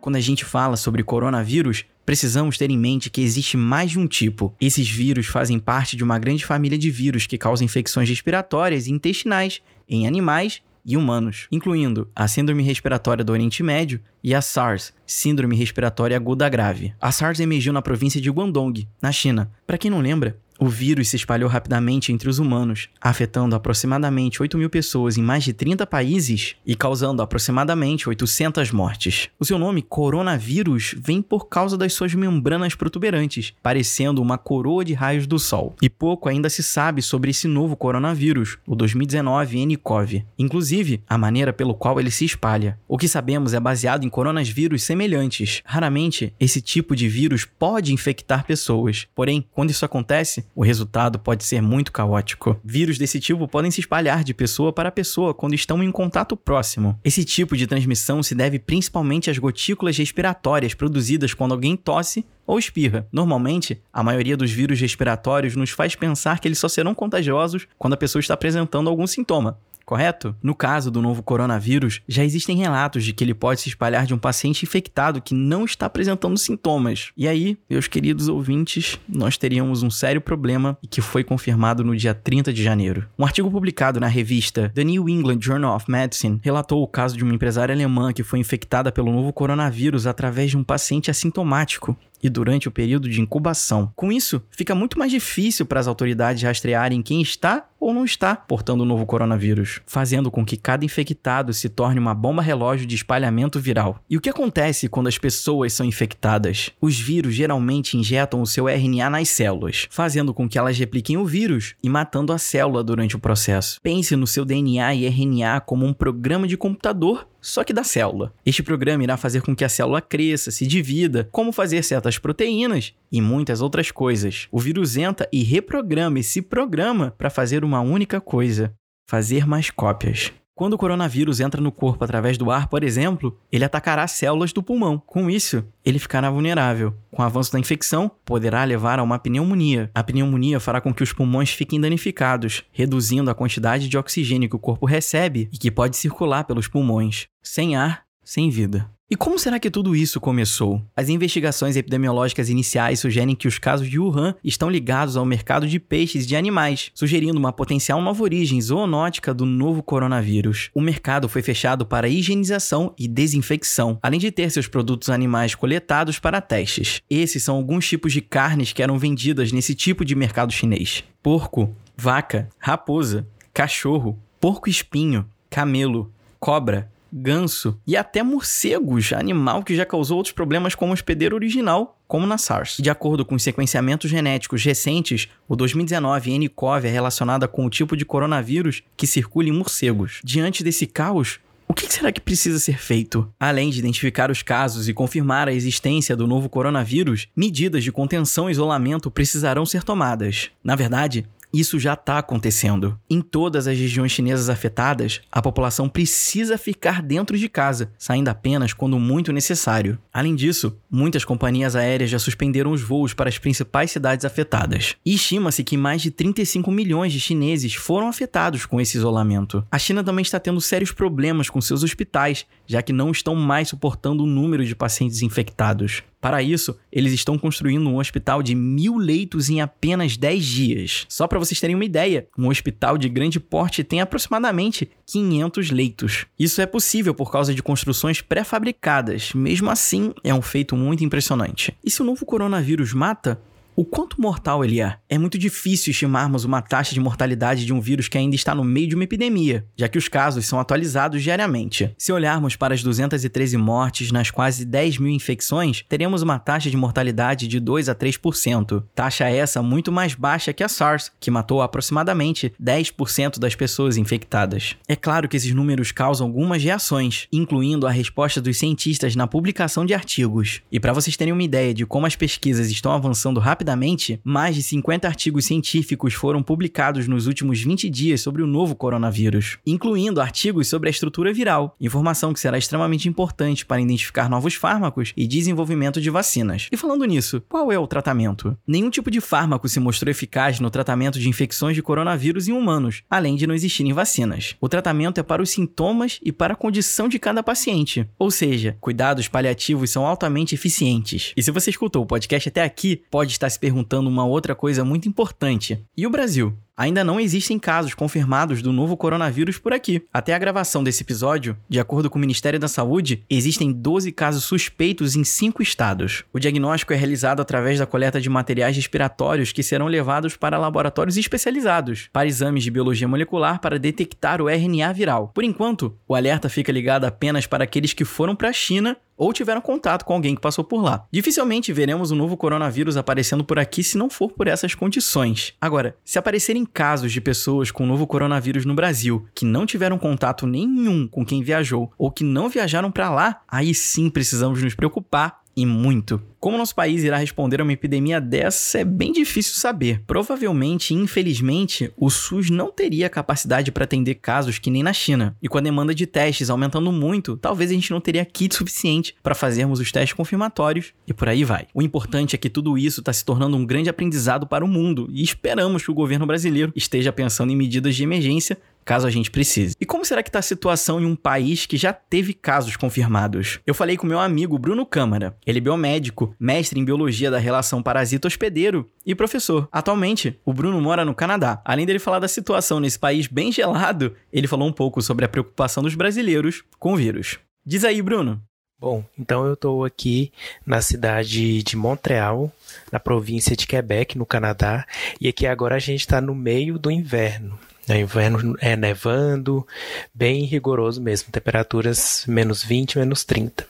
Quando 0.00 0.16
a 0.16 0.20
gente 0.20 0.44
fala 0.44 0.76
sobre 0.76 1.02
coronavírus, 1.02 1.84
precisamos 2.04 2.56
ter 2.56 2.70
em 2.70 2.78
mente 2.78 3.10
que 3.10 3.20
existe 3.20 3.56
mais 3.56 3.90
de 3.90 3.98
um 3.98 4.06
tipo. 4.06 4.54
Esses 4.60 4.88
vírus 4.88 5.26
fazem 5.26 5.58
parte 5.58 5.96
de 5.96 6.04
uma 6.04 6.16
grande 6.16 6.46
família 6.46 6.78
de 6.78 6.88
vírus 6.90 7.26
que 7.26 7.36
causam 7.36 7.64
infecções 7.64 8.08
respiratórias 8.08 8.86
e 8.86 8.92
intestinais 8.92 9.60
em 9.88 10.06
animais 10.06 10.62
e 10.86 10.96
humanos, 10.96 11.48
incluindo 11.50 12.08
a 12.14 12.28
Síndrome 12.28 12.62
Respiratória 12.62 13.24
do 13.24 13.32
Oriente 13.32 13.62
Médio 13.62 14.00
e 14.22 14.34
a 14.34 14.40
SARS, 14.40 14.94
Síndrome 15.04 15.56
Respiratória 15.56 16.16
Aguda 16.16 16.48
Grave. 16.48 16.94
A 17.00 17.10
SARS 17.10 17.40
emergiu 17.40 17.72
na 17.72 17.82
província 17.82 18.20
de 18.20 18.30
Guangdong, 18.30 18.88
na 19.02 19.10
China. 19.10 19.50
Para 19.66 19.76
quem 19.76 19.90
não 19.90 20.00
lembra, 20.00 20.38
o 20.58 20.68
vírus 20.68 21.08
se 21.08 21.16
espalhou 21.16 21.48
rapidamente 21.48 22.12
entre 22.12 22.28
os 22.28 22.38
humanos, 22.38 22.88
afetando 23.00 23.54
aproximadamente 23.54 24.40
8 24.40 24.56
mil 24.56 24.70
pessoas 24.70 25.16
em 25.16 25.22
mais 25.22 25.44
de 25.44 25.52
30 25.52 25.86
países 25.86 26.56
e 26.66 26.74
causando 26.74 27.22
aproximadamente 27.22 28.08
800 28.08 28.70
mortes. 28.70 29.28
O 29.38 29.44
seu 29.44 29.58
nome, 29.58 29.82
coronavírus, 29.82 30.94
vem 30.98 31.20
por 31.20 31.48
causa 31.48 31.76
das 31.76 31.92
suas 31.92 32.14
membranas 32.14 32.74
protuberantes, 32.74 33.52
parecendo 33.62 34.22
uma 34.22 34.38
coroa 34.38 34.84
de 34.84 34.94
raios 34.94 35.26
do 35.26 35.38
Sol. 35.38 35.74
E 35.82 35.88
pouco 35.88 36.28
ainda 36.28 36.48
se 36.48 36.62
sabe 36.62 37.02
sobre 37.02 37.30
esse 37.30 37.46
novo 37.46 37.76
coronavírus, 37.76 38.58
o 38.66 38.74
2019 38.74 39.66
nCoV, 39.66 40.24
inclusive 40.38 41.02
a 41.08 41.18
maneira 41.18 41.52
pelo 41.52 41.74
qual 41.74 42.00
ele 42.00 42.10
se 42.10 42.24
espalha. 42.24 42.78
O 42.88 42.96
que 42.96 43.08
sabemos 43.08 43.54
é 43.54 43.60
baseado 43.60 44.04
em 44.04 44.08
coronavírus 44.08 44.82
semelhantes. 44.82 45.62
Raramente, 45.64 46.32
esse 46.40 46.60
tipo 46.60 46.96
de 46.96 47.08
vírus 47.08 47.44
pode 47.44 47.92
infectar 47.92 48.44
pessoas. 48.44 49.06
Porém, 49.14 49.46
quando 49.52 49.70
isso 49.70 49.84
acontece, 49.84 50.45
o 50.54 50.64
resultado 50.64 51.18
pode 51.18 51.44
ser 51.44 51.60
muito 51.60 51.92
caótico. 51.92 52.58
Vírus 52.64 52.98
desse 52.98 53.20
tipo 53.20 53.46
podem 53.48 53.70
se 53.70 53.80
espalhar 53.80 54.24
de 54.24 54.34
pessoa 54.34 54.72
para 54.72 54.90
pessoa 54.90 55.34
quando 55.34 55.54
estão 55.54 55.82
em 55.82 55.90
contato 55.90 56.36
próximo. 56.36 56.98
Esse 57.04 57.24
tipo 57.24 57.56
de 57.56 57.66
transmissão 57.66 58.22
se 58.22 58.34
deve 58.34 58.58
principalmente 58.58 59.30
às 59.30 59.38
gotículas 59.38 59.96
respiratórias 59.96 60.74
produzidas 60.74 61.34
quando 61.34 61.52
alguém 61.52 61.76
tosse 61.76 62.24
ou 62.46 62.58
espirra. 62.58 63.06
Normalmente, 63.10 63.80
a 63.92 64.02
maioria 64.02 64.36
dos 64.36 64.50
vírus 64.50 64.80
respiratórios 64.80 65.56
nos 65.56 65.70
faz 65.70 65.94
pensar 65.94 66.40
que 66.40 66.48
eles 66.48 66.58
só 66.58 66.68
serão 66.68 66.94
contagiosos 66.94 67.66
quando 67.78 67.94
a 67.94 67.98
pessoa 67.98 68.20
está 68.20 68.34
apresentando 68.34 68.88
algum 68.88 69.06
sintoma 69.06 69.58
correto? 69.86 70.34
No 70.42 70.54
caso 70.54 70.90
do 70.90 71.00
novo 71.00 71.22
coronavírus, 71.22 72.02
já 72.08 72.24
existem 72.24 72.56
relatos 72.56 73.04
de 73.04 73.12
que 73.12 73.22
ele 73.22 73.32
pode 73.32 73.60
se 73.60 73.68
espalhar 73.68 74.04
de 74.04 74.12
um 74.12 74.18
paciente 74.18 74.64
infectado 74.64 75.22
que 75.22 75.34
não 75.34 75.64
está 75.64 75.86
apresentando 75.86 76.36
sintomas. 76.36 77.12
E 77.16 77.28
aí, 77.28 77.56
meus 77.70 77.86
queridos 77.86 78.28
ouvintes, 78.28 78.98
nós 79.08 79.38
teríamos 79.38 79.84
um 79.84 79.90
sério 79.90 80.20
problema 80.20 80.76
que 80.90 81.00
foi 81.00 81.22
confirmado 81.22 81.84
no 81.84 81.96
dia 81.96 82.12
30 82.12 82.52
de 82.52 82.62
janeiro. 82.62 83.06
Um 83.16 83.24
artigo 83.24 83.50
publicado 83.50 84.00
na 84.00 84.08
revista 84.08 84.70
The 84.74 84.82
New 84.82 85.08
England 85.08 85.38
Journal 85.40 85.76
of 85.76 85.88
Medicine 85.88 86.40
relatou 86.42 86.82
o 86.82 86.88
caso 86.88 87.16
de 87.16 87.22
uma 87.22 87.34
empresária 87.34 87.74
alemã 87.74 88.12
que 88.12 88.24
foi 88.24 88.40
infectada 88.40 88.90
pelo 88.90 89.12
novo 89.12 89.32
coronavírus 89.32 90.06
através 90.06 90.50
de 90.50 90.56
um 90.56 90.64
paciente 90.64 91.10
assintomático 91.10 91.96
e 92.26 92.30
durante 92.30 92.68
o 92.68 92.72
período 92.72 93.08
de 93.08 93.20
incubação. 93.20 93.92
Com 93.94 94.10
isso, 94.10 94.42
fica 94.50 94.74
muito 94.74 94.98
mais 94.98 95.10
difícil 95.10 95.64
para 95.64 95.80
as 95.80 95.86
autoridades 95.86 96.42
rastrearem 96.42 97.02
quem 97.02 97.22
está 97.22 97.66
ou 97.78 97.94
não 97.94 98.04
está 98.04 98.34
portando 98.34 98.82
o 98.82 98.86
novo 98.86 99.06
coronavírus, 99.06 99.80
fazendo 99.86 100.30
com 100.30 100.44
que 100.44 100.56
cada 100.56 100.84
infectado 100.84 101.52
se 101.52 101.68
torne 101.68 102.00
uma 102.00 102.14
bomba 102.14 102.42
relógio 102.42 102.86
de 102.86 102.94
espalhamento 102.94 103.60
viral. 103.60 104.00
E 104.08 104.16
o 104.16 104.20
que 104.20 104.30
acontece 104.30 104.88
quando 104.88 105.06
as 105.06 105.18
pessoas 105.18 105.72
são 105.72 105.86
infectadas? 105.86 106.70
Os 106.80 106.98
vírus 106.98 107.34
geralmente 107.34 107.96
injetam 107.96 108.40
o 108.40 108.46
seu 108.46 108.66
RNA 108.68 109.10
nas 109.10 109.28
células, 109.28 109.86
fazendo 109.90 110.34
com 110.34 110.48
que 110.48 110.58
elas 110.58 110.78
repliquem 110.78 111.16
o 111.16 111.24
vírus 111.24 111.74
e 111.82 111.88
matando 111.88 112.32
a 112.32 112.38
célula 112.38 112.82
durante 112.82 113.14
o 113.14 113.20
processo. 113.20 113.78
Pense 113.82 114.16
no 114.16 114.26
seu 114.26 114.44
DNA 114.44 114.94
e 114.94 115.06
RNA 115.06 115.60
como 115.60 115.86
um 115.86 115.92
programa 115.92 116.48
de 116.48 116.56
computador 116.56 117.28
só 117.46 117.62
que 117.62 117.72
da 117.72 117.84
célula. 117.84 118.32
Este 118.44 118.60
programa 118.60 119.04
irá 119.04 119.16
fazer 119.16 119.40
com 119.40 119.54
que 119.54 119.64
a 119.64 119.68
célula 119.68 120.00
cresça, 120.00 120.50
se 120.50 120.66
divida, 120.66 121.28
como 121.30 121.52
fazer 121.52 121.82
certas 121.84 122.18
proteínas 122.18 122.92
e 123.10 123.20
muitas 123.20 123.60
outras 123.60 123.92
coisas. 123.92 124.48
O 124.50 124.58
vírus 124.58 124.96
entra 124.96 125.28
e 125.32 125.44
reprograma 125.44 126.18
e 126.18 126.24
se 126.24 126.42
programa 126.42 127.14
para 127.16 127.30
fazer 127.30 127.64
uma 127.64 127.80
única 127.80 128.20
coisa: 128.20 128.74
fazer 129.08 129.46
mais 129.46 129.70
cópias. 129.70 130.32
Quando 130.56 130.72
o 130.72 130.78
coronavírus 130.78 131.38
entra 131.38 131.60
no 131.60 131.70
corpo 131.70 132.02
através 132.02 132.38
do 132.38 132.50
ar, 132.50 132.66
por 132.66 132.82
exemplo, 132.82 133.38
ele 133.52 133.62
atacará 133.62 134.06
células 134.06 134.54
do 134.54 134.62
pulmão. 134.62 134.98
Com 135.06 135.28
isso, 135.28 135.62
ele 135.84 135.98
ficará 135.98 136.30
vulnerável. 136.30 136.94
Com 137.10 137.20
o 137.20 137.24
avanço 137.26 137.52
da 137.52 137.58
infecção, 137.58 138.10
poderá 138.24 138.64
levar 138.64 138.98
a 138.98 139.02
uma 139.02 139.18
pneumonia. 139.18 139.90
A 139.94 140.02
pneumonia 140.02 140.58
fará 140.58 140.80
com 140.80 140.94
que 140.94 141.02
os 141.02 141.12
pulmões 141.12 141.50
fiquem 141.50 141.78
danificados, 141.78 142.64
reduzindo 142.72 143.30
a 143.30 143.34
quantidade 143.34 143.86
de 143.86 143.98
oxigênio 143.98 144.48
que 144.48 144.56
o 144.56 144.58
corpo 144.58 144.86
recebe 144.86 145.46
e 145.52 145.58
que 145.58 145.70
pode 145.70 145.94
circular 145.94 146.44
pelos 146.44 146.66
pulmões. 146.66 147.26
Sem 147.42 147.76
ar, 147.76 148.04
sem 148.24 148.48
vida. 148.48 148.90
E 149.08 149.14
como 149.14 149.38
será 149.38 149.60
que 149.60 149.70
tudo 149.70 149.94
isso 149.94 150.20
começou? 150.20 150.82
As 150.96 151.08
investigações 151.08 151.76
epidemiológicas 151.76 152.48
iniciais 152.50 152.98
sugerem 152.98 153.36
que 153.36 153.46
os 153.46 153.56
casos 153.56 153.88
de 153.88 154.00
Wuhan 154.00 154.34
estão 154.42 154.68
ligados 154.68 155.16
ao 155.16 155.24
mercado 155.24 155.68
de 155.68 155.78
peixes 155.78 156.24
e 156.24 156.26
de 156.26 156.34
animais, 156.34 156.90
sugerindo 156.92 157.38
uma 157.38 157.52
potencial 157.52 158.02
nova 158.02 158.20
origem 158.24 158.60
zoonótica 158.60 159.32
do 159.32 159.46
novo 159.46 159.80
coronavírus. 159.80 160.70
O 160.74 160.80
mercado 160.80 161.28
foi 161.28 161.40
fechado 161.40 161.86
para 161.86 162.08
higienização 162.08 162.92
e 162.98 163.06
desinfecção, 163.06 163.96
além 164.02 164.18
de 164.18 164.32
ter 164.32 164.50
seus 164.50 164.66
produtos 164.66 165.08
animais 165.08 165.54
coletados 165.54 166.18
para 166.18 166.40
testes. 166.40 167.00
Esses 167.08 167.44
são 167.44 167.54
alguns 167.54 167.88
tipos 167.88 168.12
de 168.12 168.20
carnes 168.20 168.72
que 168.72 168.82
eram 168.82 168.98
vendidas 168.98 169.52
nesse 169.52 169.76
tipo 169.76 170.04
de 170.04 170.16
mercado 170.16 170.52
chinês: 170.52 171.04
porco, 171.22 171.72
vaca, 171.96 172.48
raposa, 172.58 173.24
cachorro, 173.54 174.18
porco-espinho, 174.40 175.24
camelo, 175.48 176.12
cobra, 176.40 176.90
ganso 177.12 177.78
e 177.86 177.96
até 177.96 178.22
morcegos, 178.22 179.12
animal 179.12 179.62
que 179.62 179.76
já 179.76 179.84
causou 179.84 180.16
outros 180.16 180.32
problemas 180.32 180.74
como 180.74 180.92
o 180.92 180.94
hospedeiro 180.94 181.36
original, 181.36 181.98
como 182.06 182.26
na 182.26 182.38
SARS. 182.38 182.76
De 182.80 182.90
acordo 182.90 183.24
com 183.24 183.34
os 183.34 183.42
sequenciamentos 183.42 184.10
genéticos 184.10 184.64
recentes, 184.64 185.28
o 185.48 185.56
2019 185.56 186.38
nCoV 186.38 186.86
é 186.86 186.90
relacionada 186.90 187.48
com 187.48 187.64
o 187.64 187.70
tipo 187.70 187.96
de 187.96 188.04
coronavírus 188.04 188.82
que 188.96 189.06
circula 189.06 189.48
em 189.48 189.52
morcegos. 189.52 190.20
Diante 190.24 190.62
desse 190.62 190.86
caos, 190.86 191.40
o 191.68 191.74
que 191.74 191.92
será 191.92 192.12
que 192.12 192.20
precisa 192.20 192.60
ser 192.60 192.78
feito? 192.78 193.28
Além 193.40 193.70
de 193.70 193.80
identificar 193.80 194.30
os 194.30 194.40
casos 194.40 194.88
e 194.88 194.94
confirmar 194.94 195.48
a 195.48 195.52
existência 195.52 196.14
do 196.14 196.26
novo 196.26 196.48
coronavírus, 196.48 197.26
medidas 197.34 197.82
de 197.82 197.90
contenção 197.90 198.48
e 198.48 198.52
isolamento 198.52 199.10
precisarão 199.10 199.66
ser 199.66 199.82
tomadas. 199.82 200.50
Na 200.62 200.76
verdade, 200.76 201.26
isso 201.58 201.78
já 201.78 201.94
está 201.94 202.18
acontecendo. 202.18 202.98
Em 203.08 203.20
todas 203.20 203.66
as 203.66 203.78
regiões 203.78 204.12
chinesas 204.12 204.48
afetadas, 204.48 205.20
a 205.30 205.40
população 205.40 205.88
precisa 205.88 206.58
ficar 206.58 207.02
dentro 207.02 207.38
de 207.38 207.48
casa, 207.48 207.92
saindo 207.98 208.28
apenas 208.28 208.72
quando 208.72 208.98
muito 208.98 209.32
necessário. 209.32 209.98
Além 210.12 210.34
disso, 210.34 210.76
muitas 210.90 211.24
companhias 211.24 211.76
aéreas 211.76 212.10
já 212.10 212.18
suspenderam 212.18 212.72
os 212.72 212.82
voos 212.82 213.14
para 213.14 213.28
as 213.28 213.38
principais 213.38 213.90
cidades 213.90 214.24
afetadas. 214.24 214.96
E 215.04 215.14
estima-se 215.14 215.64
que 215.64 215.76
mais 215.76 216.02
de 216.02 216.10
35 216.10 216.70
milhões 216.70 217.12
de 217.12 217.20
chineses 217.20 217.74
foram 217.74 218.08
afetados 218.08 218.66
com 218.66 218.80
esse 218.80 218.96
isolamento. 218.96 219.64
A 219.70 219.78
China 219.78 220.02
também 220.02 220.22
está 220.22 220.40
tendo 220.40 220.60
sérios 220.60 220.92
problemas 220.92 221.48
com 221.48 221.60
seus 221.60 221.82
hospitais, 221.82 222.46
já 222.66 222.82
que 222.82 222.92
não 222.92 223.10
estão 223.10 223.34
mais 223.34 223.68
suportando 223.68 224.24
o 224.24 224.26
número 224.26 224.64
de 224.64 224.74
pacientes 224.74 225.22
infectados. 225.22 226.02
Para 226.26 226.42
isso, 226.42 226.76
eles 226.90 227.12
estão 227.12 227.38
construindo 227.38 227.88
um 227.88 227.98
hospital 227.98 228.42
de 228.42 228.52
mil 228.52 228.96
leitos 228.96 229.48
em 229.48 229.60
apenas 229.60 230.16
10 230.16 230.44
dias. 230.44 231.06
Só 231.08 231.28
para 231.28 231.38
vocês 231.38 231.60
terem 231.60 231.76
uma 231.76 231.84
ideia, 231.84 232.26
um 232.36 232.48
hospital 232.48 232.98
de 232.98 233.08
grande 233.08 233.38
porte 233.38 233.84
tem 233.84 234.00
aproximadamente 234.00 234.90
500 235.06 235.70
leitos. 235.70 236.26
Isso 236.36 236.60
é 236.60 236.66
possível 236.66 237.14
por 237.14 237.30
causa 237.30 237.54
de 237.54 237.62
construções 237.62 238.20
pré-fabricadas, 238.20 239.34
mesmo 239.34 239.70
assim, 239.70 240.12
é 240.24 240.34
um 240.34 240.42
feito 240.42 240.74
muito 240.74 241.04
impressionante. 241.04 241.72
E 241.84 241.88
se 241.88 242.02
o 242.02 242.04
novo 242.04 242.26
coronavírus 242.26 242.92
mata, 242.92 243.40
o 243.76 243.84
quanto 243.84 244.18
mortal 244.18 244.64
ele 244.64 244.80
é? 244.80 244.96
É 245.06 245.18
muito 245.18 245.36
difícil 245.36 245.90
estimarmos 245.90 246.44
uma 246.44 246.62
taxa 246.62 246.94
de 246.94 247.00
mortalidade 247.00 247.66
de 247.66 247.74
um 247.74 247.80
vírus 247.80 248.08
que 248.08 248.16
ainda 248.16 248.34
está 248.34 248.54
no 248.54 248.64
meio 248.64 248.88
de 248.88 248.94
uma 248.94 249.04
epidemia, 249.04 249.66
já 249.76 249.86
que 249.86 249.98
os 249.98 250.08
casos 250.08 250.46
são 250.46 250.58
atualizados 250.58 251.22
diariamente. 251.22 251.94
Se 251.98 252.10
olharmos 252.10 252.56
para 252.56 252.72
as 252.72 252.82
213 252.82 253.58
mortes 253.58 254.10
nas 254.10 254.30
quase 254.30 254.64
10 254.64 254.96
mil 254.96 255.12
infecções, 255.12 255.84
teremos 255.90 256.22
uma 256.22 256.38
taxa 256.38 256.70
de 256.70 256.76
mortalidade 256.76 257.46
de 257.46 257.60
2 257.60 257.90
a 257.90 257.94
3%. 257.94 258.82
Taxa 258.94 259.28
essa 259.28 259.62
muito 259.62 259.92
mais 259.92 260.14
baixa 260.14 260.54
que 260.54 260.64
a 260.64 260.68
SARS, 260.68 261.12
que 261.20 261.30
matou 261.30 261.60
aproximadamente 261.60 262.54
10% 262.58 263.38
das 263.38 263.54
pessoas 263.54 263.98
infectadas. 263.98 264.74
É 264.88 264.96
claro 264.96 265.28
que 265.28 265.36
esses 265.36 265.52
números 265.52 265.92
causam 265.92 266.28
algumas 266.28 266.62
reações, 266.62 267.28
incluindo 267.30 267.86
a 267.86 267.90
resposta 267.90 268.40
dos 268.40 268.56
cientistas 268.56 269.14
na 269.14 269.26
publicação 269.26 269.84
de 269.84 269.92
artigos. 269.92 270.62
E 270.72 270.80
para 270.80 270.94
vocês 270.94 271.14
terem 271.14 271.34
uma 271.34 271.42
ideia 271.42 271.74
de 271.74 271.84
como 271.84 272.06
as 272.06 272.16
pesquisas 272.16 272.70
estão 272.70 272.90
avançando 272.90 273.38
rapidamente, 273.38 273.65
rapidamente, 273.66 274.20
mais 274.22 274.54
de 274.54 274.62
50 274.62 275.08
artigos 275.08 275.44
científicos 275.44 276.14
foram 276.14 276.42
publicados 276.42 277.08
nos 277.08 277.26
últimos 277.26 277.60
20 277.60 277.90
dias 277.90 278.20
sobre 278.20 278.42
o 278.42 278.46
novo 278.46 278.76
coronavírus, 278.76 279.58
incluindo 279.66 280.20
artigos 280.20 280.68
sobre 280.68 280.88
a 280.88 280.90
estrutura 280.90 281.32
viral, 281.32 281.74
informação 281.80 282.32
que 282.32 282.38
será 282.38 282.56
extremamente 282.56 283.08
importante 283.08 283.66
para 283.66 283.80
identificar 283.80 284.30
novos 284.30 284.54
fármacos 284.54 285.12
e 285.16 285.26
desenvolvimento 285.26 286.00
de 286.00 286.10
vacinas. 286.10 286.68
E 286.70 286.76
falando 286.76 287.04
nisso, 287.04 287.42
qual 287.48 287.72
é 287.72 287.78
o 287.78 287.86
tratamento? 287.88 288.56
Nenhum 288.66 288.88
tipo 288.88 289.10
de 289.10 289.20
fármaco 289.20 289.68
se 289.68 289.80
mostrou 289.80 290.10
eficaz 290.10 290.60
no 290.60 290.70
tratamento 290.70 291.18
de 291.18 291.28
infecções 291.28 291.74
de 291.74 291.82
coronavírus 291.82 292.46
em 292.46 292.52
humanos, 292.52 293.02
além 293.10 293.34
de 293.34 293.46
não 293.46 293.54
existirem 293.54 293.92
vacinas. 293.92 294.54
O 294.60 294.68
tratamento 294.68 295.18
é 295.18 295.24
para 295.24 295.42
os 295.42 295.50
sintomas 295.50 296.20
e 296.22 296.30
para 296.30 296.52
a 296.52 296.56
condição 296.56 297.08
de 297.08 297.18
cada 297.18 297.42
paciente. 297.42 298.06
Ou 298.18 298.30
seja, 298.30 298.76
cuidados 298.80 299.26
paliativos 299.26 299.90
são 299.90 300.06
altamente 300.06 300.54
eficientes. 300.54 301.32
E 301.36 301.42
se 301.42 301.50
você 301.50 301.70
escutou 301.70 302.04
o 302.04 302.06
podcast 302.06 302.48
até 302.48 302.62
aqui, 302.62 303.02
pode 303.10 303.32
estar 303.32 303.48
perguntando 303.56 304.08
uma 304.08 304.24
outra 304.24 304.54
coisa 304.54 304.84
muito 304.84 305.08
importante. 305.08 305.84
E 305.96 306.06
o 306.06 306.10
Brasil? 306.10 306.56
Ainda 306.76 307.02
não 307.02 307.18
existem 307.18 307.58
casos 307.58 307.94
confirmados 307.94 308.60
do 308.60 308.72
novo 308.72 308.96
coronavírus 308.96 309.58
por 309.58 309.72
aqui. 309.72 310.02
Até 310.12 310.34
a 310.34 310.38
gravação 310.38 310.84
desse 310.84 311.02
episódio, 311.02 311.56
de 311.68 311.80
acordo 311.80 312.10
com 312.10 312.18
o 312.18 312.20
Ministério 312.20 312.60
da 312.60 312.68
Saúde, 312.68 313.24
existem 313.30 313.72
12 313.72 314.12
casos 314.12 314.44
suspeitos 314.44 315.16
em 315.16 315.24
cinco 315.24 315.62
estados. 315.62 316.24
O 316.32 316.38
diagnóstico 316.38 316.92
é 316.92 316.96
realizado 316.96 317.40
através 317.40 317.78
da 317.78 317.86
coleta 317.86 318.20
de 318.20 318.28
materiais 318.28 318.76
respiratórios 318.76 319.52
que 319.52 319.62
serão 319.62 319.86
levados 319.86 320.36
para 320.36 320.58
laboratórios 320.58 321.16
especializados 321.16 322.08
para 322.12 322.28
exames 322.28 322.62
de 322.62 322.70
biologia 322.70 323.08
molecular 323.08 323.60
para 323.60 323.78
detectar 323.78 324.42
o 324.42 324.48
RNA 324.48 324.92
viral. 324.92 325.30
Por 325.34 325.44
enquanto, 325.44 325.96
o 326.06 326.14
alerta 326.14 326.48
fica 326.48 326.72
ligado 326.72 327.04
apenas 327.04 327.46
para 327.46 327.64
aqueles 327.64 327.92
que 327.92 328.04
foram 328.04 328.36
para 328.36 328.50
a 328.50 328.52
China 328.52 328.96
ou 329.16 329.32
tiveram 329.32 329.60
contato 329.60 330.04
com 330.04 330.12
alguém 330.12 330.34
que 330.34 330.40
passou 330.40 330.62
por 330.62 330.82
lá. 330.82 331.06
Dificilmente 331.10 331.72
veremos 331.72 332.10
um 332.10 332.16
novo 332.16 332.36
coronavírus 332.36 332.96
aparecendo 332.96 333.44
por 333.44 333.58
aqui 333.58 333.82
se 333.82 333.96
não 333.96 334.10
for 334.10 334.30
por 334.30 334.46
essas 334.46 334.74
condições. 334.74 335.54
Agora, 335.60 335.96
se 336.04 336.18
aparecerem 336.18 336.65
casos 336.66 337.12
de 337.12 337.20
pessoas 337.20 337.70
com 337.70 337.86
novo 337.86 338.06
coronavírus 338.06 338.64
no 338.64 338.74
Brasil 338.74 339.26
que 339.34 339.44
não 339.44 339.66
tiveram 339.66 339.98
contato 339.98 340.46
nenhum 340.46 341.06
com 341.08 341.24
quem 341.24 341.42
viajou 341.42 341.92
ou 341.96 342.10
que 342.10 342.24
não 342.24 342.48
viajaram 342.48 342.90
para 342.90 343.10
lá, 343.10 343.42
aí 343.48 343.74
sim 343.74 344.10
precisamos 344.10 344.62
nos 344.62 344.74
preocupar 344.74 345.45
e 345.56 345.64
muito. 345.64 346.20
Como 346.38 346.58
nosso 346.58 346.74
país 346.74 347.02
irá 347.02 347.16
responder 347.16 347.60
a 347.60 347.64
uma 347.64 347.72
epidemia 347.72 348.20
dessa 348.20 348.78
é 348.78 348.84
bem 348.84 349.10
difícil 349.10 349.54
saber. 349.54 350.02
Provavelmente, 350.06 350.92
infelizmente, 350.92 351.90
o 351.96 352.10
SUS 352.10 352.50
não 352.50 352.70
teria 352.70 353.08
capacidade 353.08 353.72
para 353.72 353.84
atender 353.84 354.16
casos 354.16 354.58
que 354.58 354.70
nem 354.70 354.82
na 354.82 354.92
China. 354.92 355.34
E 355.42 355.48
com 355.48 355.56
a 355.58 355.62
demanda 355.62 355.94
de 355.94 356.06
testes 356.06 356.50
aumentando 356.50 356.92
muito, 356.92 357.36
talvez 357.36 357.70
a 357.70 357.74
gente 357.74 357.90
não 357.90 358.00
teria 358.00 358.24
kit 358.24 358.54
suficiente 358.54 359.16
para 359.22 359.34
fazermos 359.34 359.80
os 359.80 359.90
testes 359.90 360.12
confirmatórios 360.12 360.92
e 361.06 361.14
por 361.14 361.28
aí 361.28 361.42
vai. 361.42 361.66
O 361.74 361.82
importante 361.82 362.36
é 362.36 362.38
que 362.38 362.50
tudo 362.50 362.76
isso 362.76 363.00
está 363.00 363.12
se 363.12 363.24
tornando 363.24 363.56
um 363.56 363.64
grande 363.64 363.88
aprendizado 363.88 364.46
para 364.46 364.64
o 364.64 364.68
mundo 364.68 365.08
e 365.10 365.22
esperamos 365.22 365.82
que 365.82 365.90
o 365.90 365.94
governo 365.94 366.26
brasileiro 366.26 366.72
esteja 366.76 367.12
pensando 367.12 367.50
em 367.50 367.56
medidas 367.56 367.96
de 367.96 368.02
emergência 368.02 368.58
caso 368.86 369.06
a 369.06 369.10
gente 369.10 369.32
precise. 369.32 369.74
E 369.80 369.84
como 369.84 370.04
será 370.04 370.22
que 370.22 370.28
está 370.28 370.38
a 370.38 370.42
situação 370.42 371.00
em 371.00 371.04
um 371.04 371.16
país 371.16 371.66
que 371.66 371.76
já 371.76 371.92
teve 371.92 372.32
casos 372.32 372.76
confirmados? 372.76 373.58
Eu 373.66 373.74
falei 373.74 373.96
com 373.96 374.06
meu 374.06 374.20
amigo 374.20 374.56
Bruno 374.58 374.86
Câmara. 374.86 375.36
Ele 375.44 375.58
é 375.58 375.60
biomédico, 375.60 376.34
mestre 376.38 376.78
em 376.78 376.84
biologia 376.84 377.30
da 377.30 377.38
relação 377.38 377.82
parasita-hospedeiro 377.82 378.88
e 379.04 379.14
professor. 379.14 379.68
Atualmente, 379.72 380.40
o 380.44 380.52
Bruno 380.54 380.80
mora 380.80 381.04
no 381.04 381.14
Canadá. 381.14 381.60
Além 381.64 381.84
dele 381.84 381.98
falar 381.98 382.20
da 382.20 382.28
situação 382.28 382.78
nesse 382.78 382.98
país 382.98 383.26
bem 383.26 383.50
gelado, 383.50 384.14
ele 384.32 384.46
falou 384.46 384.68
um 384.68 384.72
pouco 384.72 385.02
sobre 385.02 385.24
a 385.24 385.28
preocupação 385.28 385.82
dos 385.82 385.96
brasileiros 385.96 386.62
com 386.78 386.92
o 386.92 386.96
vírus. 386.96 387.40
Diz 387.66 387.82
aí, 387.82 388.00
Bruno. 388.00 388.40
Bom, 388.78 389.02
então 389.18 389.46
eu 389.46 389.54
estou 389.54 389.84
aqui 389.84 390.30
na 390.64 390.80
cidade 390.80 391.62
de 391.62 391.76
Montreal, 391.76 392.52
na 392.92 393.00
província 393.00 393.56
de 393.56 393.66
Quebec, 393.66 394.16
no 394.18 394.26
Canadá, 394.26 394.86
e 395.18 395.26
aqui 395.26 395.46
agora 395.46 395.76
a 395.76 395.80
gente 395.80 396.00
está 396.00 396.20
no 396.20 396.34
meio 396.34 396.78
do 396.78 396.90
inverno. 396.90 397.58
É 397.88 397.98
inverno 397.98 398.56
é 398.60 398.76
nevando, 398.76 399.66
bem 400.12 400.44
rigoroso 400.44 401.00
mesmo, 401.00 401.30
temperaturas 401.30 402.24
menos 402.26 402.62
20, 402.62 402.98
menos 402.98 403.24
30. 403.24 403.66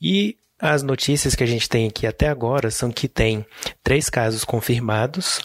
E 0.00 0.36
as 0.58 0.82
notícias 0.82 1.34
que 1.34 1.44
a 1.44 1.46
gente 1.46 1.68
tem 1.68 1.86
aqui 1.86 2.06
até 2.06 2.28
agora 2.28 2.70
são 2.70 2.90
que 2.90 3.08
tem 3.08 3.44
três 3.84 4.08
casos 4.08 4.42
confirmados, 4.42 5.40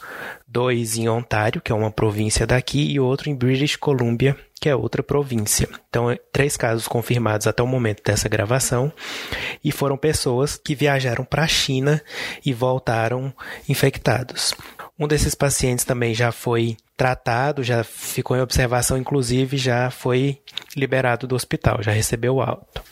dois 0.47 0.97
em 0.97 1.09
Ontário, 1.09 1.61
que 1.61 1.71
é 1.71 1.75
uma 1.75 1.91
província 1.91 2.47
daqui, 2.47 2.91
e 2.91 2.99
outro 2.99 3.29
em 3.29 3.35
British 3.35 3.75
Columbia, 3.75 4.37
que 4.59 4.69
é 4.69 4.75
outra 4.75 5.03
província. 5.03 5.67
Então, 5.89 6.09
é 6.09 6.17
três 6.31 6.55
casos 6.55 6.87
confirmados 6.87 7.45
até 7.45 7.61
o 7.61 7.67
momento 7.67 8.01
dessa 8.03 8.29
gravação, 8.29 8.91
e 9.61 9.71
foram 9.71 9.97
pessoas 9.97 10.55
que 10.55 10.75
viajaram 10.75 11.25
para 11.25 11.43
a 11.43 11.47
China 11.47 12.01
e 12.45 12.53
voltaram 12.53 13.33
infectados. 13.67 14.53
Um 15.01 15.07
desses 15.07 15.33
pacientes 15.33 15.83
também 15.83 16.13
já 16.13 16.31
foi 16.31 16.77
tratado, 16.95 17.63
já 17.63 17.83
ficou 17.83 18.37
em 18.37 18.39
observação, 18.39 18.95
inclusive 18.95 19.57
já 19.57 19.89
foi 19.89 20.39
liberado 20.77 21.25
do 21.25 21.33
hospital, 21.33 21.81
já 21.81 21.91
recebeu 21.91 22.39
alto. 22.39 22.83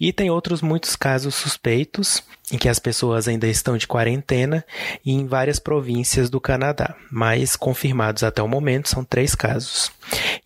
E 0.00 0.14
tem 0.14 0.30
outros 0.30 0.62
muitos 0.62 0.96
casos 0.96 1.34
suspeitos 1.34 2.24
em 2.50 2.56
que 2.56 2.70
as 2.70 2.78
pessoas 2.78 3.28
ainda 3.28 3.46
estão 3.46 3.76
de 3.76 3.86
quarentena 3.86 4.64
em 5.04 5.26
várias 5.26 5.58
províncias 5.58 6.30
do 6.30 6.40
Canadá, 6.40 6.96
mas 7.12 7.54
confirmados 7.54 8.22
até 8.22 8.42
o 8.42 8.48
momento 8.48 8.88
são 8.88 9.04
três 9.04 9.34
casos. 9.34 9.92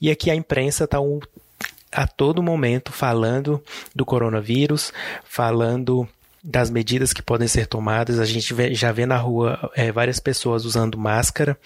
E 0.00 0.10
aqui 0.10 0.28
a 0.28 0.34
imprensa 0.34 0.82
está 0.82 0.98
a 1.92 2.06
todo 2.08 2.42
momento 2.42 2.90
falando 2.90 3.62
do 3.94 4.04
coronavírus, 4.04 4.92
falando 5.22 6.08
das 6.42 6.70
medidas 6.70 7.12
que 7.12 7.22
podem 7.22 7.48
ser 7.48 7.66
tomadas. 7.66 8.18
A 8.18 8.24
gente 8.24 8.52
vê, 8.54 8.74
já 8.74 8.92
vê 8.92 9.06
na 9.06 9.16
rua 9.16 9.70
é, 9.74 9.92
várias 9.92 10.18
pessoas 10.18 10.64
usando 10.64 10.98
máscara, 10.98 11.58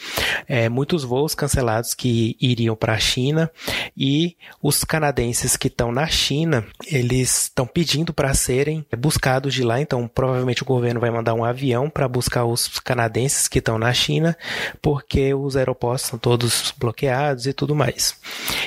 é, 0.48 0.68
muitos 0.68 1.04
voos 1.04 1.34
cancelados 1.34 1.94
que 1.94 2.36
iriam 2.40 2.74
para 2.74 2.94
a 2.94 2.98
China 2.98 3.50
e 3.96 4.36
os 4.62 4.84
canadenses 4.84 5.56
que 5.56 5.68
estão 5.68 5.92
na 5.92 6.06
China, 6.06 6.64
eles 6.86 7.42
estão 7.42 7.66
pedindo 7.66 8.12
para 8.12 8.34
serem 8.34 8.84
buscados 8.98 9.54
de 9.54 9.62
lá. 9.62 9.80
Então, 9.80 10.08
provavelmente 10.08 10.62
o 10.62 10.66
governo 10.66 11.00
vai 11.00 11.10
mandar 11.10 11.34
um 11.34 11.44
avião 11.44 11.88
para 11.88 12.08
buscar 12.08 12.44
os 12.44 12.78
canadenses 12.78 13.48
que 13.48 13.58
estão 13.58 13.78
na 13.78 13.92
China, 13.92 14.36
porque 14.82 15.34
os 15.34 15.56
aeroportos 15.56 16.06
são 16.06 16.18
todos 16.18 16.74
bloqueados 16.76 17.46
e 17.46 17.52
tudo 17.52 17.74
mais. 17.74 18.16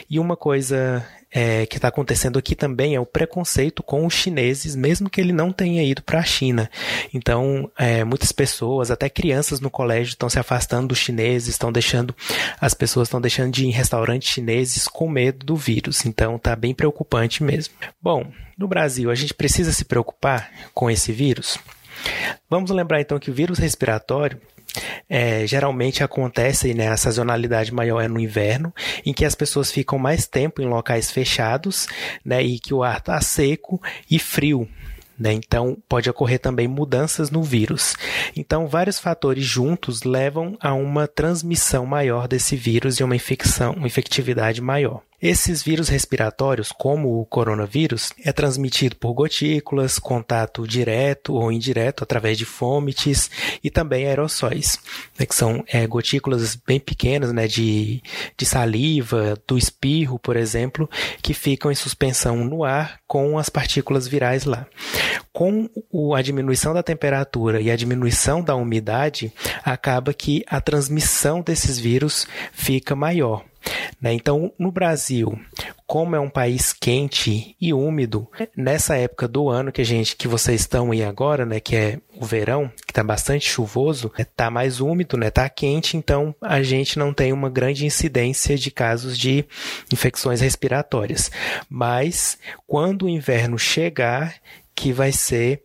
E 0.10 0.20
uma 0.20 0.36
coisa 0.36 1.06
é, 1.32 1.66
que 1.66 1.78
está 1.78 1.90
acontecendo 1.90 2.40
aqui 2.40 2.56
também 2.56 2.96
é 2.96 3.00
o 3.00 3.06
preconceito 3.06 3.84
com 3.84 4.06
os 4.06 4.14
chineses, 4.14 4.76
mesmo 4.76 5.10
que 5.10 5.20
ele 5.20 5.34
não 5.34 5.52
tenha 5.52 5.84
ido 5.84 6.02
para 6.02 6.20
a 6.20 6.24
China. 6.24 6.70
Então, 7.14 7.70
é, 7.78 8.04
muitas 8.04 8.32
pessoas, 8.32 8.90
até 8.90 9.10
crianças 9.10 9.60
no 9.60 9.70
colégio, 9.70 10.12
estão 10.12 10.30
se 10.30 10.40
afastando 10.40 10.88
dos 10.88 10.98
chineses, 10.98 11.50
estão 11.50 11.72
deixando, 11.72 12.16
as 12.60 12.74
pessoas 12.74 13.08
estão 13.08 13.22
deixando 13.22 13.52
de 13.52 13.66
ir 13.66 13.68
em 13.68 13.72
restaurantes 13.72 14.30
chineses 14.30 14.88
com 14.88 15.08
medo 15.10 15.46
do 15.46 15.56
vírus. 15.56 16.06
Então, 16.06 16.38
está 16.38 16.56
bem 16.56 16.74
preocupante 16.74 17.44
mesmo. 17.44 17.74
Bom, 18.02 18.26
no 18.58 18.68
Brasil, 18.68 19.12
a 19.12 19.16
gente 19.16 19.34
precisa 19.34 19.72
se 19.72 19.86
preocupar 19.86 20.50
com 20.74 20.90
esse 20.90 21.12
vírus? 21.12 21.60
Vamos 22.50 22.72
lembrar 22.72 23.02
então 23.02 23.20
que 23.20 23.30
o 23.30 23.34
vírus 23.34 23.58
respiratório 23.58 24.40
é, 25.10 25.46
geralmente 25.48 26.04
acontece, 26.04 26.74
né, 26.74 26.90
a 26.90 26.98
sazonalidade 26.98 27.74
maior 27.74 28.02
é 28.02 28.08
no 28.08 28.20
inverno, 28.20 28.74
em 29.06 29.14
que 29.14 29.26
as 29.26 29.36
pessoas 29.36 29.72
ficam 29.72 29.98
mais 29.98 30.28
tempo 30.28 30.62
em 30.62 30.68
locais 30.68 31.12
fechados, 31.12 31.88
né, 32.24 32.42
e 32.44 32.60
que 32.60 32.74
o 32.74 32.84
ar 32.84 32.98
está 32.98 33.20
seco 33.22 33.82
e 34.10 34.20
frio. 34.20 34.68
Né? 35.20 35.34
Então, 35.34 35.78
pode 35.90 36.10
ocorrer 36.10 36.40
também 36.40 36.68
mudanças 36.68 37.32
no 37.32 37.42
vírus. 37.42 37.96
Então, 38.36 38.68
vários 38.68 39.00
fatores 39.00 39.44
juntos 39.44 40.04
levam 40.04 40.56
a 40.60 40.74
uma 40.74 41.08
transmissão 41.08 41.88
maior 41.88 42.28
desse 42.28 42.56
vírus 42.56 43.00
e 43.00 43.04
uma 43.04 43.16
infecção, 43.16 43.74
uma 43.74 43.88
infectividade 43.88 44.62
maior. 44.62 45.02
Esses 45.20 45.64
vírus 45.64 45.90
respiratórios, 45.90 46.72
como 46.72 47.20
o 47.20 47.26
coronavírus, 47.26 48.14
é 48.24 48.32
transmitido 48.32 48.96
por 48.98 49.14
gotículas, 49.14 49.98
contato 49.98 50.68
direto 50.68 51.34
ou 51.34 51.52
indireto 51.52 52.04
através 52.04 52.38
de 52.38 52.46
fômites 52.46 53.32
e 53.64 53.72
também 53.72 54.06
aerossóis, 54.06 54.80
né, 55.18 55.26
que 55.26 55.34
são 55.34 55.64
é, 55.68 55.88
gotículas 55.88 56.56
bem 56.56 56.80
pequenas 56.80 57.34
né, 57.34 57.48
de, 57.48 58.00
de 58.38 58.46
saliva, 58.46 59.36
do 59.48 59.58
espirro, 59.58 60.20
por 60.20 60.36
exemplo, 60.36 60.88
que 61.24 61.34
ficam 61.34 61.72
em 61.72 61.76
suspensão 61.76 62.46
no 62.46 62.64
ar 62.64 63.00
com 63.08 63.40
as 63.40 63.50
partículas 63.50 64.08
virais 64.08 64.46
lá. 64.46 64.68
Com 65.34 65.68
a 66.16 66.22
diminuição 66.22 66.76
da 66.76 66.84
temperatura 66.84 67.60
e 67.60 67.72
a 67.72 67.76
diminuição 67.76 68.44
da 68.44 68.56
umidade, 68.56 69.34
acaba 69.66 70.14
que 70.14 70.44
a 70.46 70.62
transmissão 70.62 71.42
desses 71.42 71.80
vírus 71.80 72.28
fica 72.54 72.96
maior. 72.96 73.44
Né? 74.02 74.14
Então, 74.14 74.52
no 74.58 74.72
Brasil, 74.72 75.38
como 75.86 76.16
é 76.16 76.20
um 76.20 76.30
país 76.30 76.74
quente 76.74 77.56
e 77.60 77.74
úmido, 77.74 78.30
nessa 78.56 78.98
época 78.98 79.28
do 79.28 79.50
ano 79.50 79.72
que 79.72 79.82
a 79.82 79.86
gente, 79.86 80.16
que 80.16 80.28
vocês 80.28 80.62
estão 80.62 80.92
aí 80.92 81.04
agora, 81.04 81.46
né, 81.46 81.60
que 81.60 81.76
é 81.76 82.00
o 82.20 82.26
verão, 82.26 82.70
que 82.86 82.92
está 82.92 83.04
bastante 83.04 83.50
chuvoso, 83.50 84.12
está 84.18 84.46
né, 84.46 84.50
mais 84.50 84.82
úmido, 84.82 85.16
né, 85.16 85.30
tá 85.30 85.48
quente, 85.48 85.96
então 85.96 86.36
a 86.42 86.62
gente 86.62 87.00
não 87.00 87.14
tem 87.14 87.32
uma 87.32 87.50
grande 87.50 87.86
incidência 87.86 88.58
de 88.58 88.70
casos 88.70 89.18
de 89.18 89.46
infecções 89.92 90.42
respiratórias. 90.42 91.32
Mas 91.70 92.38
quando 92.68 93.06
o 93.06 93.10
inverno 93.10 93.58
chegar, 93.58 94.36
que 94.76 94.92
vai 94.92 95.12
ser 95.12 95.64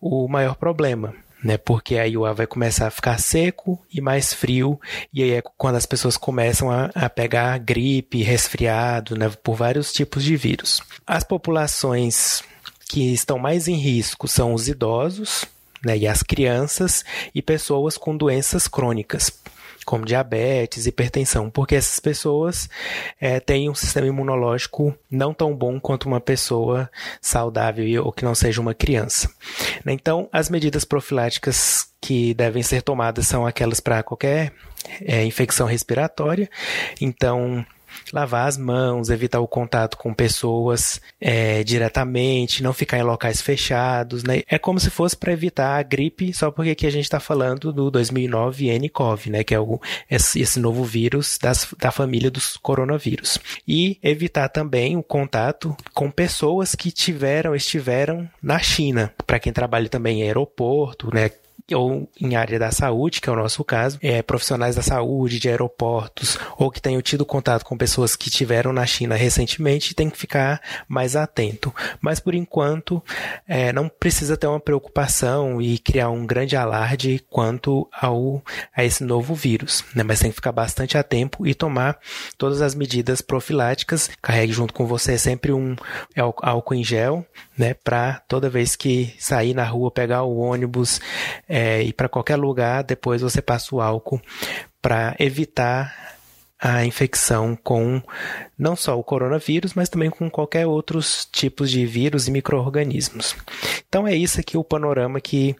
o 0.00 0.28
maior 0.28 0.54
problema 0.54 1.23
né? 1.44 1.58
Porque 1.58 1.98
aí 1.98 2.16
o 2.16 2.24
ar 2.24 2.34
vai 2.34 2.46
começar 2.46 2.86
a 2.86 2.90
ficar 2.90 3.20
seco 3.20 3.78
e 3.92 4.00
mais 4.00 4.32
frio, 4.32 4.80
e 5.12 5.22
aí 5.22 5.32
é 5.32 5.42
quando 5.58 5.76
as 5.76 5.84
pessoas 5.84 6.16
começam 6.16 6.70
a, 6.70 6.90
a 6.94 7.10
pegar 7.10 7.58
gripe, 7.58 8.22
resfriado, 8.22 9.16
né? 9.16 9.30
Por 9.42 9.54
vários 9.54 9.92
tipos 9.92 10.24
de 10.24 10.34
vírus. 10.36 10.80
As 11.06 11.22
populações 11.22 12.42
que 12.88 13.12
estão 13.12 13.38
mais 13.38 13.68
em 13.68 13.76
risco 13.76 14.26
são 14.26 14.54
os 14.54 14.68
idosos, 14.68 15.44
né? 15.84 15.98
E 15.98 16.08
as 16.08 16.22
crianças 16.22 17.04
e 17.34 17.42
pessoas 17.42 17.98
com 17.98 18.16
doenças 18.16 18.66
crônicas 18.66 19.30
como 19.84 20.04
diabetes, 20.04 20.86
hipertensão, 20.86 21.50
porque 21.50 21.74
essas 21.74 21.98
pessoas 22.00 22.68
é, 23.20 23.38
têm 23.40 23.70
um 23.70 23.74
sistema 23.74 24.06
imunológico 24.06 24.96
não 25.10 25.32
tão 25.32 25.54
bom 25.54 25.78
quanto 25.78 26.06
uma 26.06 26.20
pessoa 26.20 26.90
saudável 27.20 28.04
ou 28.04 28.12
que 28.12 28.24
não 28.24 28.34
seja 28.34 28.60
uma 28.60 28.74
criança. 28.74 29.30
Então, 29.86 30.28
as 30.32 30.48
medidas 30.48 30.84
profiláticas 30.84 31.88
que 32.00 32.34
devem 32.34 32.62
ser 32.62 32.82
tomadas 32.82 33.26
são 33.26 33.46
aquelas 33.46 33.80
para 33.80 34.02
qualquer 34.02 34.52
é, 35.00 35.24
infecção 35.24 35.66
respiratória. 35.66 36.50
Então, 37.00 37.64
lavar 38.12 38.48
as 38.48 38.56
mãos, 38.56 39.10
evitar 39.10 39.40
o 39.40 39.48
contato 39.48 39.96
com 39.96 40.12
pessoas 40.12 41.00
é, 41.20 41.62
diretamente, 41.64 42.62
não 42.62 42.72
ficar 42.72 42.98
em 42.98 43.02
locais 43.02 43.40
fechados, 43.40 44.22
né? 44.24 44.42
É 44.48 44.58
como 44.58 44.78
se 44.80 44.90
fosse 44.90 45.16
para 45.16 45.32
evitar 45.32 45.78
a 45.78 45.82
gripe, 45.82 46.32
só 46.32 46.50
porque 46.50 46.70
aqui 46.70 46.86
a 46.86 46.90
gente 46.90 47.04
está 47.04 47.20
falando 47.20 47.72
do 47.72 47.90
2009 47.90 48.78
nCoV, 48.78 49.30
né? 49.30 49.44
Que 49.44 49.54
é 49.54 49.60
o, 49.60 49.80
esse, 50.10 50.58
novo 50.58 50.84
vírus 50.84 51.38
das, 51.40 51.74
da 51.78 51.90
família 51.90 52.30
dos 52.30 52.56
coronavírus. 52.56 53.38
E 53.66 53.98
evitar 54.02 54.48
também 54.48 54.96
o 54.96 55.02
contato 55.02 55.76
com 55.92 56.10
pessoas 56.10 56.74
que 56.74 56.90
tiveram, 56.90 57.54
estiveram 57.54 58.28
na 58.42 58.58
China. 58.58 59.12
Para 59.26 59.38
quem 59.38 59.52
trabalha 59.52 59.88
também 59.88 60.20
em 60.20 60.22
aeroporto, 60.24 61.14
né? 61.14 61.30
Ou 61.72 62.08
em 62.20 62.36
área 62.36 62.58
da 62.58 62.70
saúde, 62.70 63.20
que 63.20 63.28
é 63.28 63.32
o 63.32 63.36
nosso 63.36 63.64
caso, 63.64 63.98
é, 64.02 64.22
profissionais 64.22 64.76
da 64.76 64.82
saúde, 64.82 65.38
de 65.38 65.48
aeroportos, 65.48 66.38
ou 66.58 66.70
que 66.70 66.80
tenham 66.80 67.00
tido 67.00 67.24
contato 67.24 67.64
com 67.64 67.76
pessoas 67.76 68.16
que 68.16 68.28
tiveram 68.30 68.72
na 68.72 68.84
China 68.84 69.14
recentemente, 69.14 69.94
tem 69.94 70.10
que 70.10 70.18
ficar 70.18 70.60
mais 70.86 71.16
atento. 71.16 71.74
Mas 72.00 72.20
por 72.20 72.34
enquanto, 72.34 73.02
é, 73.48 73.72
não 73.72 73.88
precisa 73.88 74.36
ter 74.36 74.46
uma 74.46 74.60
preocupação 74.60 75.60
e 75.60 75.78
criar 75.78 76.10
um 76.10 76.26
grande 76.26 76.56
alarde 76.56 77.24
quanto 77.30 77.88
ao, 77.92 78.42
a 78.76 78.84
esse 78.84 79.02
novo 79.02 79.34
vírus, 79.34 79.84
né? 79.94 80.02
mas 80.02 80.20
tem 80.20 80.30
que 80.30 80.36
ficar 80.36 80.52
bastante 80.52 80.98
atento 80.98 81.46
e 81.46 81.54
tomar 81.54 81.98
todas 82.36 82.60
as 82.60 82.74
medidas 82.74 83.22
profiláticas. 83.22 84.10
Carregue 84.20 84.52
junto 84.52 84.74
com 84.74 84.86
você 84.86 85.16
sempre 85.16 85.52
um 85.52 85.74
álcool 86.14 86.74
em 86.74 86.84
gel, 86.84 87.26
né, 87.56 87.74
para 87.74 88.20
toda 88.28 88.50
vez 88.50 88.76
que 88.76 89.14
sair 89.18 89.54
na 89.54 89.64
rua, 89.64 89.90
pegar 89.90 90.22
o 90.24 90.38
ônibus, 90.38 91.00
é, 91.54 91.84
ir 91.84 91.92
para 91.92 92.08
qualquer 92.08 92.34
lugar, 92.34 92.82
depois 92.82 93.22
você 93.22 93.40
passa 93.40 93.72
o 93.76 93.80
álcool 93.80 94.20
para 94.82 95.14
evitar 95.20 96.16
a 96.58 96.84
infecção 96.84 97.54
com 97.54 98.02
não 98.58 98.74
só 98.74 98.98
o 98.98 99.04
coronavírus, 99.04 99.72
mas 99.72 99.88
também 99.88 100.10
com 100.10 100.28
qualquer 100.28 100.66
outros 100.66 101.28
tipos 101.30 101.70
de 101.70 101.86
vírus 101.86 102.26
e 102.26 102.32
micro-organismos. 102.32 103.36
Então 103.88 104.04
é 104.04 104.16
isso 104.16 104.40
aqui 104.40 104.56
o 104.56 104.64
panorama 104.64 105.20
que 105.20 105.54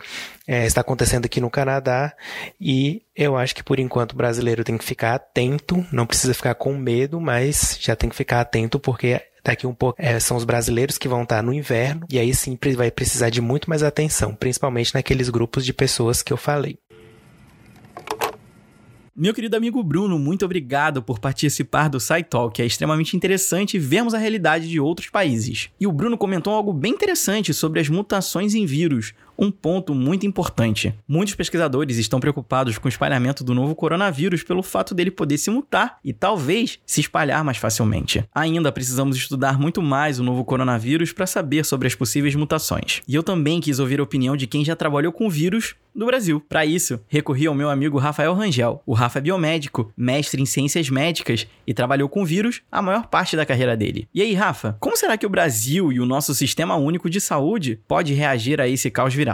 é, 0.49 0.67
está 0.67 0.81
acontecendo 0.81 1.27
aqui 1.27 1.41
no 1.41 1.51
Canadá 1.51 2.13
e 2.61 3.03
eu 3.15 3.37
acho 3.37 3.55
que 3.55 3.63
por 3.63 3.79
enquanto 3.79 4.15
o 4.15 4.17
brasileiro 4.17 4.65
tem 4.65 4.77
que 4.77 4.85
ficar 4.85 5.15
atento, 5.15 5.87
não 5.93 6.07
precisa 6.07 6.35
ficar 6.35 6.57
com 6.57 6.75
medo, 6.75 7.21
mas 7.21 7.79
já 7.81 7.95
tem 7.95 8.11
que 8.11 8.17
ficar 8.17 8.41
atento 8.41 8.81
porque 8.81 9.21
Daqui 9.45 9.67
um 9.67 9.75
pouco 9.75 10.01
é, 10.01 10.19
são 10.19 10.37
os 10.37 10.45
brasileiros 10.45 10.97
que 10.97 11.07
vão 11.07 11.23
estar 11.23 11.43
no 11.43 11.53
inverno, 11.53 12.07
e 12.11 12.19
aí 12.19 12.35
sim 12.35 12.59
vai 12.75 12.91
precisar 12.91 13.29
de 13.29 13.43
muito 13.43 13.69
mais 13.69 13.83
atenção, 13.83 14.35
principalmente 14.35 14.95
naqueles 14.95 15.29
grupos 15.29 15.67
de 15.67 15.73
pessoas 15.73 16.23
que 16.23 16.33
eu 16.33 16.37
falei. 16.37 16.79
Meu 19.17 19.33
querido 19.33 19.57
amigo 19.57 19.81
Bruno, 19.85 20.19
muito 20.19 20.45
obrigado 20.45 21.01
por 21.01 21.21
participar 21.21 21.89
do 21.89 22.01
SciTalk. 22.01 22.61
É 22.61 22.67
extremamente 22.67 23.17
interessante 23.17 23.79
vermos 23.79 24.13
a 24.13 24.19
realidade 24.19 24.69
de 24.69 24.81
outros 24.81 25.09
países. 25.09 25.71
E 25.79 25.87
o 25.87 25.93
Bruno 25.93 26.19
comentou 26.19 26.53
algo 26.53 26.73
bem 26.73 26.95
interessante 26.95 27.55
sobre 27.55 27.79
as 27.79 27.89
mutações 27.89 28.57
em 28.57 28.67
vírus, 28.67 29.15
um 29.39 29.51
ponto 29.51 29.95
muito 29.95 30.27
importante. 30.27 30.95
Muitos 31.07 31.35
pesquisadores 31.35 31.97
estão 31.99 32.21
preocupados 32.21 32.79
com 32.79 32.87
o 32.87 32.89
espalhamento 32.89 33.45
do 33.45 33.55
novo 33.55 33.75
coronavírus 33.75 34.43
pelo 34.43 34.63
fato 34.63 34.95
dele 34.95 35.11
poder 35.11 35.39
se 35.39 35.51
mutar 35.51 35.99
e 36.05 36.13
talvez 36.13 36.79
se 36.87 37.01
espalhar 37.01 37.45
mais 37.45 37.59
facilmente. 37.59 38.25
Ainda 38.35 38.73
precisamos 38.73 39.17
estudar 39.17 39.59
muito 39.59 39.83
mais 39.83 40.19
o 40.19 40.25
novo 40.25 40.45
coronavírus 40.45 41.13
para 41.13 41.27
saber 41.27 41.65
sobre 41.65 41.89
as 41.89 41.95
possíveis 41.95 42.35
mutações. 42.35 43.03
E 43.07 43.15
eu 43.15 43.23
também 43.23 43.61
quis 43.61 43.79
ouvir 43.79 44.01
a 44.01 44.03
opinião 44.03 44.37
de 44.37 44.47
quem 44.47 44.65
já 44.65 44.77
trabalhou 44.77 45.13
com 45.13 45.29
vírus 45.29 45.75
do 45.95 46.07
Brasil. 46.07 46.41
Para 46.41 46.67
isso, 46.67 47.01
recorri 47.09 47.47
ao 47.47 47.55
meu 47.55 47.71
amigo 47.71 47.99
Rafael 47.99 48.35
Rangel. 48.35 48.83
O 48.85 48.95
Rafa 48.95 49.19
é 49.19 49.23
biomédico, 49.23 49.93
mestre 49.97 50.43
em 50.43 50.47
ciências 50.47 50.91
médicas 50.91 51.47
e 51.67 51.73
trabalhou 51.73 52.09
com 52.09 52.25
vírus 52.25 52.63
a 52.71 52.83
maior 52.83 53.07
parte 53.07 53.37
da 53.37 53.47
carreira 53.47 53.77
dele. 53.77 54.09
E 54.13 54.21
aí, 54.21 54.35
Rafa, 54.35 54.77
como 54.81 54.97
será 54.97 55.17
que 55.17 55.27
o 55.27 55.31
Brasil 55.31 55.93
e 55.93 56.01
o 56.01 56.07
nosso 56.07 56.35
sistema 56.35 56.77
único 56.77 57.09
de 57.09 57.21
saúde 57.21 57.79
pode 57.87 58.13
reagir 58.13 58.61
a 58.61 58.69
esse 58.69 58.91
caos 58.91 59.15
viral? 59.15 59.34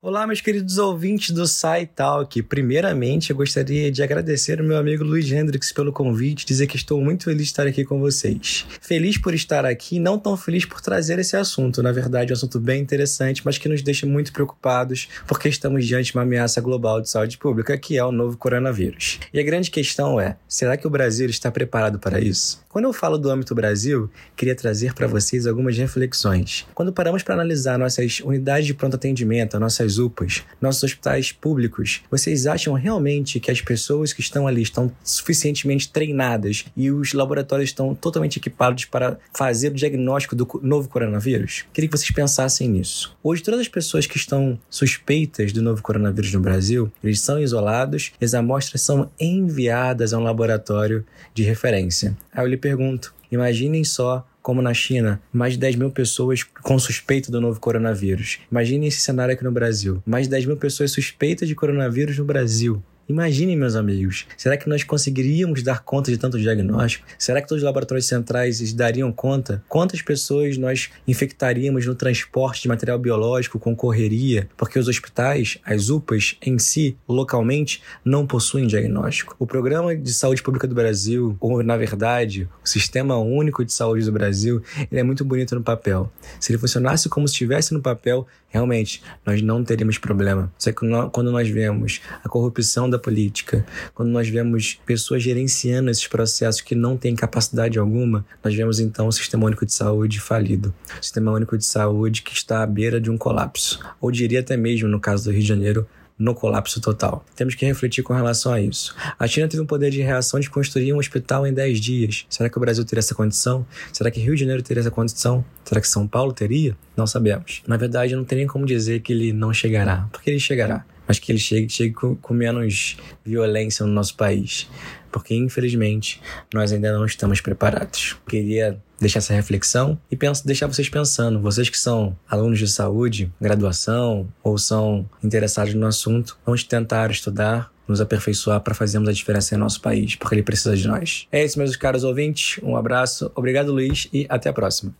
Olá, 0.00 0.24
meus 0.28 0.40
queridos 0.40 0.78
ouvintes 0.78 1.32
do 1.32 1.44
SciTalk. 1.44 2.40
Primeiramente, 2.44 3.30
eu 3.30 3.36
gostaria 3.36 3.90
de 3.90 4.00
agradecer 4.00 4.60
ao 4.60 4.64
meu 4.64 4.76
amigo 4.76 5.02
Luiz 5.02 5.28
Hendrix 5.28 5.72
pelo 5.72 5.92
convite, 5.92 6.46
dizer 6.46 6.68
que 6.68 6.76
estou 6.76 7.00
muito 7.00 7.24
feliz 7.24 7.38
de 7.38 7.48
estar 7.48 7.66
aqui 7.66 7.84
com 7.84 7.98
vocês. 7.98 8.64
Feliz 8.80 9.18
por 9.18 9.34
estar 9.34 9.66
aqui, 9.66 9.98
não 9.98 10.16
tão 10.16 10.36
feliz 10.36 10.64
por 10.64 10.80
trazer 10.80 11.18
esse 11.18 11.36
assunto. 11.36 11.82
Na 11.82 11.90
verdade, 11.90 12.30
é 12.30 12.32
um 12.32 12.36
assunto 12.36 12.60
bem 12.60 12.80
interessante, 12.80 13.42
mas 13.44 13.58
que 13.58 13.68
nos 13.68 13.82
deixa 13.82 14.06
muito 14.06 14.32
preocupados 14.32 15.08
porque 15.26 15.48
estamos 15.48 15.84
diante 15.84 16.12
de 16.12 16.16
uma 16.16 16.22
ameaça 16.22 16.60
global 16.60 17.00
de 17.00 17.10
saúde 17.10 17.36
pública, 17.36 17.76
que 17.76 17.98
é 17.98 18.04
o 18.04 18.12
novo 18.12 18.36
coronavírus. 18.36 19.18
E 19.34 19.40
a 19.40 19.42
grande 19.42 19.68
questão 19.68 20.20
é: 20.20 20.36
será 20.46 20.76
que 20.76 20.86
o 20.86 20.90
Brasil 20.90 21.28
está 21.28 21.50
preparado 21.50 21.98
para 21.98 22.20
isso? 22.20 22.64
Quando 22.68 22.84
eu 22.84 22.92
falo 22.92 23.16
do 23.16 23.30
âmbito 23.30 23.54
Brasil, 23.54 24.10
queria 24.36 24.54
trazer 24.54 24.92
para 24.92 25.06
vocês 25.06 25.46
algumas 25.46 25.78
reflexões. 25.78 26.66
Quando 26.74 26.92
paramos 26.92 27.22
para 27.22 27.32
analisar 27.34 27.78
nossas 27.78 28.20
unidades 28.20 28.66
de 28.66 28.74
pronto 28.74 28.94
atendimento, 28.94 29.58
nossas 29.58 29.96
UPAs, 29.96 30.44
nossos 30.60 30.82
hospitais 30.82 31.32
públicos, 31.32 32.02
vocês 32.10 32.46
acham 32.46 32.74
realmente 32.74 33.40
que 33.40 33.50
as 33.50 33.62
pessoas 33.62 34.12
que 34.12 34.20
estão 34.20 34.46
ali 34.46 34.60
estão 34.60 34.92
suficientemente 35.02 35.90
treinadas 35.90 36.66
e 36.76 36.90
os 36.90 37.14
laboratórios 37.14 37.70
estão 37.70 37.94
totalmente 37.94 38.36
equipados 38.36 38.84
para 38.84 39.18
fazer 39.32 39.68
o 39.72 39.74
diagnóstico 39.74 40.36
do 40.36 40.46
novo 40.62 40.90
coronavírus? 40.90 41.64
Queria 41.72 41.88
que 41.88 41.96
vocês 41.96 42.10
pensassem 42.10 42.68
nisso. 42.68 43.16
Hoje, 43.22 43.42
todas 43.42 43.60
as 43.60 43.68
pessoas 43.68 44.06
que 44.06 44.18
estão 44.18 44.60
suspeitas 44.68 45.54
do 45.54 45.62
novo 45.62 45.82
coronavírus 45.82 46.34
no 46.34 46.40
Brasil, 46.40 46.92
eles 47.02 47.22
são 47.22 47.40
isolados 47.40 48.12
e 48.20 48.24
as 48.26 48.34
amostras 48.34 48.82
são 48.82 49.10
enviadas 49.18 50.12
a 50.12 50.18
um 50.18 50.22
laboratório 50.22 51.02
de 51.32 51.42
referência. 51.42 52.14
Aí 52.30 52.44
eu 52.44 52.46
lhe 52.46 52.58
pergunto: 52.68 53.14
imaginem 53.30 53.82
só 53.84 54.26
como 54.42 54.62
na 54.62 54.72
China, 54.72 55.20
mais 55.32 55.54
de 55.54 55.58
10 55.58 55.76
mil 55.76 55.90
pessoas 55.90 56.42
com 56.42 56.78
suspeita 56.78 57.30
do 57.30 57.40
novo 57.40 57.60
coronavírus. 57.60 58.38
Imaginem 58.50 58.88
esse 58.88 59.00
cenário 59.00 59.34
aqui 59.34 59.44
no 59.44 59.52
Brasil: 59.52 60.02
mais 60.06 60.26
de 60.26 60.30
10 60.30 60.46
mil 60.46 60.56
pessoas 60.56 60.92
suspeitas 60.92 61.48
de 61.48 61.54
coronavírus 61.54 62.18
no 62.18 62.24
Brasil. 62.24 62.82
Imaginem, 63.08 63.56
meus 63.56 63.74
amigos, 63.74 64.26
será 64.36 64.54
que 64.54 64.68
nós 64.68 64.84
conseguiríamos 64.84 65.62
dar 65.62 65.82
conta 65.82 66.10
de 66.10 66.18
tanto 66.18 66.38
diagnóstico? 66.38 67.06
Será 67.18 67.40
que 67.40 67.48
todos 67.48 67.62
os 67.62 67.66
laboratórios 67.66 68.04
centrais 68.04 68.70
dariam 68.74 69.10
conta? 69.10 69.64
Quantas 69.66 70.02
pessoas 70.02 70.58
nós 70.58 70.90
infectaríamos 71.06 71.86
no 71.86 71.94
transporte 71.94 72.60
de 72.60 72.68
material 72.68 72.98
biológico 72.98 73.58
com 73.58 73.74
correria? 73.74 74.46
Porque 74.58 74.78
os 74.78 74.88
hospitais, 74.88 75.56
as 75.64 75.88
UPAs 75.88 76.36
em 76.44 76.58
si, 76.58 76.98
localmente, 77.08 77.82
não 78.04 78.26
possuem 78.26 78.66
diagnóstico. 78.66 79.34
O 79.38 79.46
Programa 79.46 79.96
de 79.96 80.12
Saúde 80.12 80.42
Pública 80.42 80.68
do 80.68 80.74
Brasil, 80.74 81.34
ou 81.40 81.62
na 81.62 81.78
verdade, 81.78 82.46
o 82.62 82.68
Sistema 82.68 83.16
Único 83.16 83.64
de 83.64 83.72
Saúde 83.72 84.04
do 84.04 84.12
Brasil, 84.12 84.62
ele 84.92 85.00
é 85.00 85.02
muito 85.02 85.24
bonito 85.24 85.54
no 85.54 85.62
papel. 85.62 86.12
Se 86.38 86.52
ele 86.52 86.58
funcionasse 86.58 87.08
como 87.08 87.26
se 87.26 87.32
estivesse 87.32 87.72
no 87.72 87.80
papel, 87.80 88.26
realmente, 88.48 89.02
nós 89.24 89.42
não 89.42 89.62
teríamos 89.62 89.98
problema. 89.98 90.52
Só 90.58 90.72
que 90.72 90.80
quando 91.12 91.30
nós 91.30 91.48
vemos 91.48 92.00
a 92.24 92.28
corrupção 92.28 92.88
da 92.88 92.98
política, 92.98 93.64
quando 93.94 94.08
nós 94.08 94.28
vemos 94.28 94.80
pessoas 94.86 95.22
gerenciando 95.22 95.90
esses 95.90 96.06
processos 96.06 96.60
que 96.60 96.74
não 96.74 96.96
têm 96.96 97.14
capacidade 97.14 97.78
alguma, 97.78 98.24
nós 98.42 98.54
vemos 98.54 98.80
então 98.80 99.06
o 99.06 99.12
Sistema 99.12 99.46
Único 99.46 99.66
de 99.66 99.72
Saúde 99.72 100.18
falido. 100.20 100.74
O 100.98 101.04
Sistema 101.04 101.32
Único 101.32 101.56
de 101.56 101.64
Saúde 101.64 102.22
que 102.22 102.32
está 102.32 102.62
à 102.62 102.66
beira 102.66 103.00
de 103.00 103.10
um 103.10 103.18
colapso. 103.18 103.80
Ou 104.00 104.10
diria 104.10 104.40
até 104.40 104.56
mesmo, 104.56 104.88
no 104.88 104.98
caso 104.98 105.24
do 105.24 105.30
Rio 105.30 105.42
de 105.42 105.48
Janeiro, 105.48 105.86
no 106.18 106.34
colapso 106.34 106.80
total. 106.80 107.24
Temos 107.36 107.54
que 107.54 107.64
refletir 107.64 108.02
com 108.02 108.12
relação 108.12 108.52
a 108.52 108.60
isso. 108.60 108.94
A 109.18 109.26
China 109.26 109.46
teve 109.46 109.62
um 109.62 109.66
poder 109.66 109.90
de 109.90 110.00
reação 110.02 110.40
de 110.40 110.50
construir 110.50 110.92
um 110.92 110.98
hospital 110.98 111.46
em 111.46 111.52
10 111.52 111.80
dias. 111.80 112.26
Será 112.28 112.48
que 112.48 112.56
o 112.56 112.60
Brasil 112.60 112.84
teria 112.84 113.00
essa 113.00 113.14
condição? 113.14 113.64
Será 113.92 114.10
que 114.10 114.20
Rio 114.20 114.34
de 114.34 114.40
Janeiro 114.40 114.62
teria 114.62 114.80
essa 114.80 114.90
condição? 114.90 115.44
Será 115.64 115.80
que 115.80 115.88
São 115.88 116.06
Paulo 116.06 116.32
teria? 116.32 116.76
Não 116.96 117.06
sabemos. 117.06 117.62
Na 117.66 117.76
verdade, 117.76 118.16
não 118.16 118.24
tem 118.24 118.38
nem 118.38 118.46
como 118.46 118.66
dizer 118.66 119.00
que 119.00 119.12
ele 119.12 119.32
não 119.32 119.52
chegará, 119.52 120.08
porque 120.12 120.30
ele 120.30 120.40
chegará 120.40 120.84
mas 121.08 121.18
que 121.18 121.32
ele 121.32 121.38
chegue, 121.38 121.72
chegue 121.72 121.94
com, 121.94 122.14
com 122.14 122.34
menos 122.34 122.98
violência 123.24 123.86
no 123.86 123.92
nosso 123.92 124.14
país. 124.14 124.68
Porque, 125.10 125.34
infelizmente, 125.34 126.20
nós 126.52 126.70
ainda 126.70 126.92
não 126.92 127.06
estamos 127.06 127.40
preparados. 127.40 128.16
Queria 128.28 128.78
deixar 129.00 129.20
essa 129.20 129.32
reflexão 129.32 129.98
e 130.10 130.16
penso, 130.16 130.46
deixar 130.46 130.66
vocês 130.66 130.88
pensando. 130.90 131.40
Vocês 131.40 131.70
que 131.70 131.78
são 131.78 132.14
alunos 132.28 132.58
de 132.58 132.68
saúde, 132.68 133.32
graduação 133.40 134.28
ou 134.42 134.58
são 134.58 135.08
interessados 135.24 135.72
no 135.72 135.86
assunto, 135.86 136.38
vamos 136.44 136.62
tentar 136.62 137.10
estudar, 137.10 137.72
nos 137.86 138.02
aperfeiçoar 138.02 138.60
para 138.60 138.74
fazermos 138.74 139.08
a 139.08 139.12
diferença 139.12 139.54
em 139.54 139.58
nosso 139.58 139.80
país, 139.80 140.14
porque 140.14 140.34
ele 140.34 140.42
precisa 140.42 140.76
de 140.76 140.86
nós. 140.86 141.26
É 141.32 141.42
isso, 141.42 141.58
meus 141.58 141.74
caros 141.74 142.04
ouvintes. 142.04 142.62
Um 142.62 142.76
abraço, 142.76 143.32
obrigado, 143.34 143.72
Luiz, 143.72 144.08
e 144.12 144.26
até 144.28 144.50
a 144.50 144.52
próxima. 144.52 144.94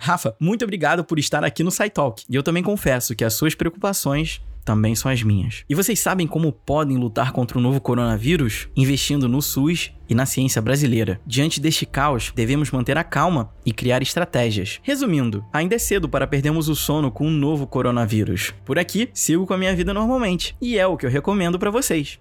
Rafa, 0.00 0.36
muito 0.38 0.64
obrigado 0.64 1.04
por 1.04 1.18
estar 1.18 1.42
aqui 1.42 1.64
no 1.64 1.72
SciTalk. 1.72 2.22
E 2.30 2.36
eu 2.36 2.42
também 2.44 2.62
confesso 2.62 3.16
que 3.16 3.24
as 3.24 3.34
suas 3.34 3.56
preocupações 3.56 4.40
também 4.68 4.94
são 4.94 5.10
as 5.10 5.22
minhas. 5.22 5.64
E 5.66 5.74
vocês 5.74 5.98
sabem 5.98 6.26
como 6.26 6.52
podem 6.52 6.98
lutar 6.98 7.32
contra 7.32 7.56
o 7.56 7.60
novo 7.60 7.80
coronavírus? 7.80 8.68
Investindo 8.76 9.26
no 9.26 9.40
SUS 9.40 9.92
e 10.06 10.14
na 10.14 10.26
ciência 10.26 10.60
brasileira. 10.60 11.18
Diante 11.26 11.58
deste 11.58 11.86
caos, 11.86 12.34
devemos 12.36 12.70
manter 12.70 12.98
a 12.98 13.02
calma 13.02 13.50
e 13.64 13.72
criar 13.72 14.02
estratégias. 14.02 14.78
Resumindo, 14.82 15.42
ainda 15.50 15.74
é 15.74 15.78
cedo 15.78 16.06
para 16.06 16.26
perdermos 16.26 16.68
o 16.68 16.76
sono 16.76 17.10
com 17.10 17.26
um 17.26 17.30
novo 17.30 17.66
coronavírus. 17.66 18.52
Por 18.62 18.78
aqui, 18.78 19.08
sigo 19.14 19.46
com 19.46 19.54
a 19.54 19.58
minha 19.58 19.74
vida 19.74 19.94
normalmente, 19.94 20.54
e 20.60 20.76
é 20.76 20.86
o 20.86 20.98
que 20.98 21.06
eu 21.06 21.10
recomendo 21.10 21.58
para 21.58 21.70
vocês. 21.70 22.20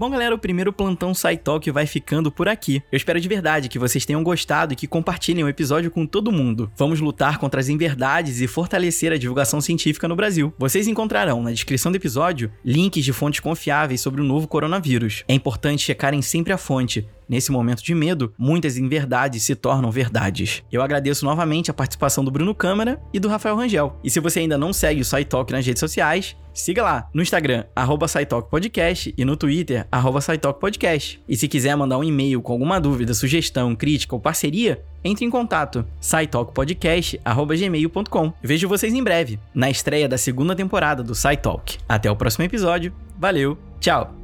Bom, 0.00 0.08
galera, 0.08 0.34
o 0.34 0.38
primeiro 0.38 0.72
plantão 0.72 1.12
SciTalk 1.12 1.70
vai 1.70 1.86
ficando 1.86 2.32
por 2.32 2.48
aqui. 2.48 2.82
Eu 2.90 2.96
espero 2.96 3.20
de 3.20 3.28
verdade 3.28 3.68
que 3.68 3.78
vocês 3.78 4.06
tenham 4.06 4.24
gostado 4.24 4.72
e 4.72 4.76
que 4.76 4.86
compartilhem 4.86 5.44
o 5.44 5.48
episódio 5.48 5.90
com 5.90 6.06
todo 6.06 6.32
mundo. 6.32 6.72
Vamos 6.74 7.00
lutar 7.00 7.36
contra 7.36 7.60
as 7.60 7.68
inverdades 7.68 8.40
e 8.40 8.46
fortalecer 8.46 9.12
a 9.12 9.18
divulgação 9.18 9.60
científica 9.60 10.08
no 10.08 10.16
Brasil. 10.16 10.54
Vocês 10.58 10.88
encontrarão 10.88 11.42
na 11.42 11.50
descrição 11.50 11.92
do 11.92 11.96
episódio 11.96 12.50
links 12.64 13.04
de 13.04 13.12
fontes 13.12 13.40
confiáveis 13.40 14.00
sobre 14.00 14.22
o 14.22 14.24
novo 14.24 14.48
coronavírus. 14.48 15.22
É 15.28 15.34
importante 15.34 15.82
checarem 15.82 16.22
sempre 16.22 16.54
a 16.54 16.56
fonte 16.56 17.06
Nesse 17.30 17.52
momento 17.52 17.84
de 17.84 17.94
medo, 17.94 18.34
muitas 18.36 18.76
inverdades 18.76 19.44
se 19.44 19.54
tornam 19.54 19.88
verdades. 19.88 20.64
Eu 20.72 20.82
agradeço 20.82 21.24
novamente 21.24 21.70
a 21.70 21.74
participação 21.74 22.24
do 22.24 22.30
Bruno 22.30 22.52
Câmara 22.52 23.00
e 23.14 23.20
do 23.20 23.28
Rafael 23.28 23.54
Rangel. 23.54 23.96
E 24.02 24.10
se 24.10 24.18
você 24.18 24.40
ainda 24.40 24.58
não 24.58 24.72
segue 24.72 25.00
o 25.00 25.04
SciTalk 25.04 25.52
nas 25.52 25.64
redes 25.64 25.78
sociais, 25.78 26.36
siga 26.52 26.82
lá 26.82 27.08
no 27.14 27.22
Instagram, 27.22 27.66
arroba 27.76 28.06
Podcast 28.50 29.14
e 29.16 29.24
no 29.24 29.36
Twitter, 29.36 29.86
arroba 29.92 30.18
Podcast. 30.58 31.22
E 31.28 31.36
se 31.36 31.46
quiser 31.46 31.76
mandar 31.76 31.98
um 31.98 32.04
e-mail 32.04 32.42
com 32.42 32.52
alguma 32.52 32.80
dúvida, 32.80 33.14
sugestão, 33.14 33.76
crítica 33.76 34.16
ou 34.16 34.20
parceria, 34.20 34.82
entre 35.04 35.24
em 35.24 35.30
contato, 35.30 35.86
scitalkpodcast.gmail.com. 36.00 38.32
Vejo 38.42 38.68
vocês 38.68 38.92
em 38.92 39.04
breve, 39.04 39.38
na 39.54 39.70
estreia 39.70 40.08
da 40.08 40.18
segunda 40.18 40.56
temporada 40.56 41.04
do 41.04 41.14
SciTalk. 41.14 41.78
Até 41.88 42.10
o 42.10 42.16
próximo 42.16 42.44
episódio, 42.44 42.92
valeu, 43.16 43.56
tchau! 43.78 44.19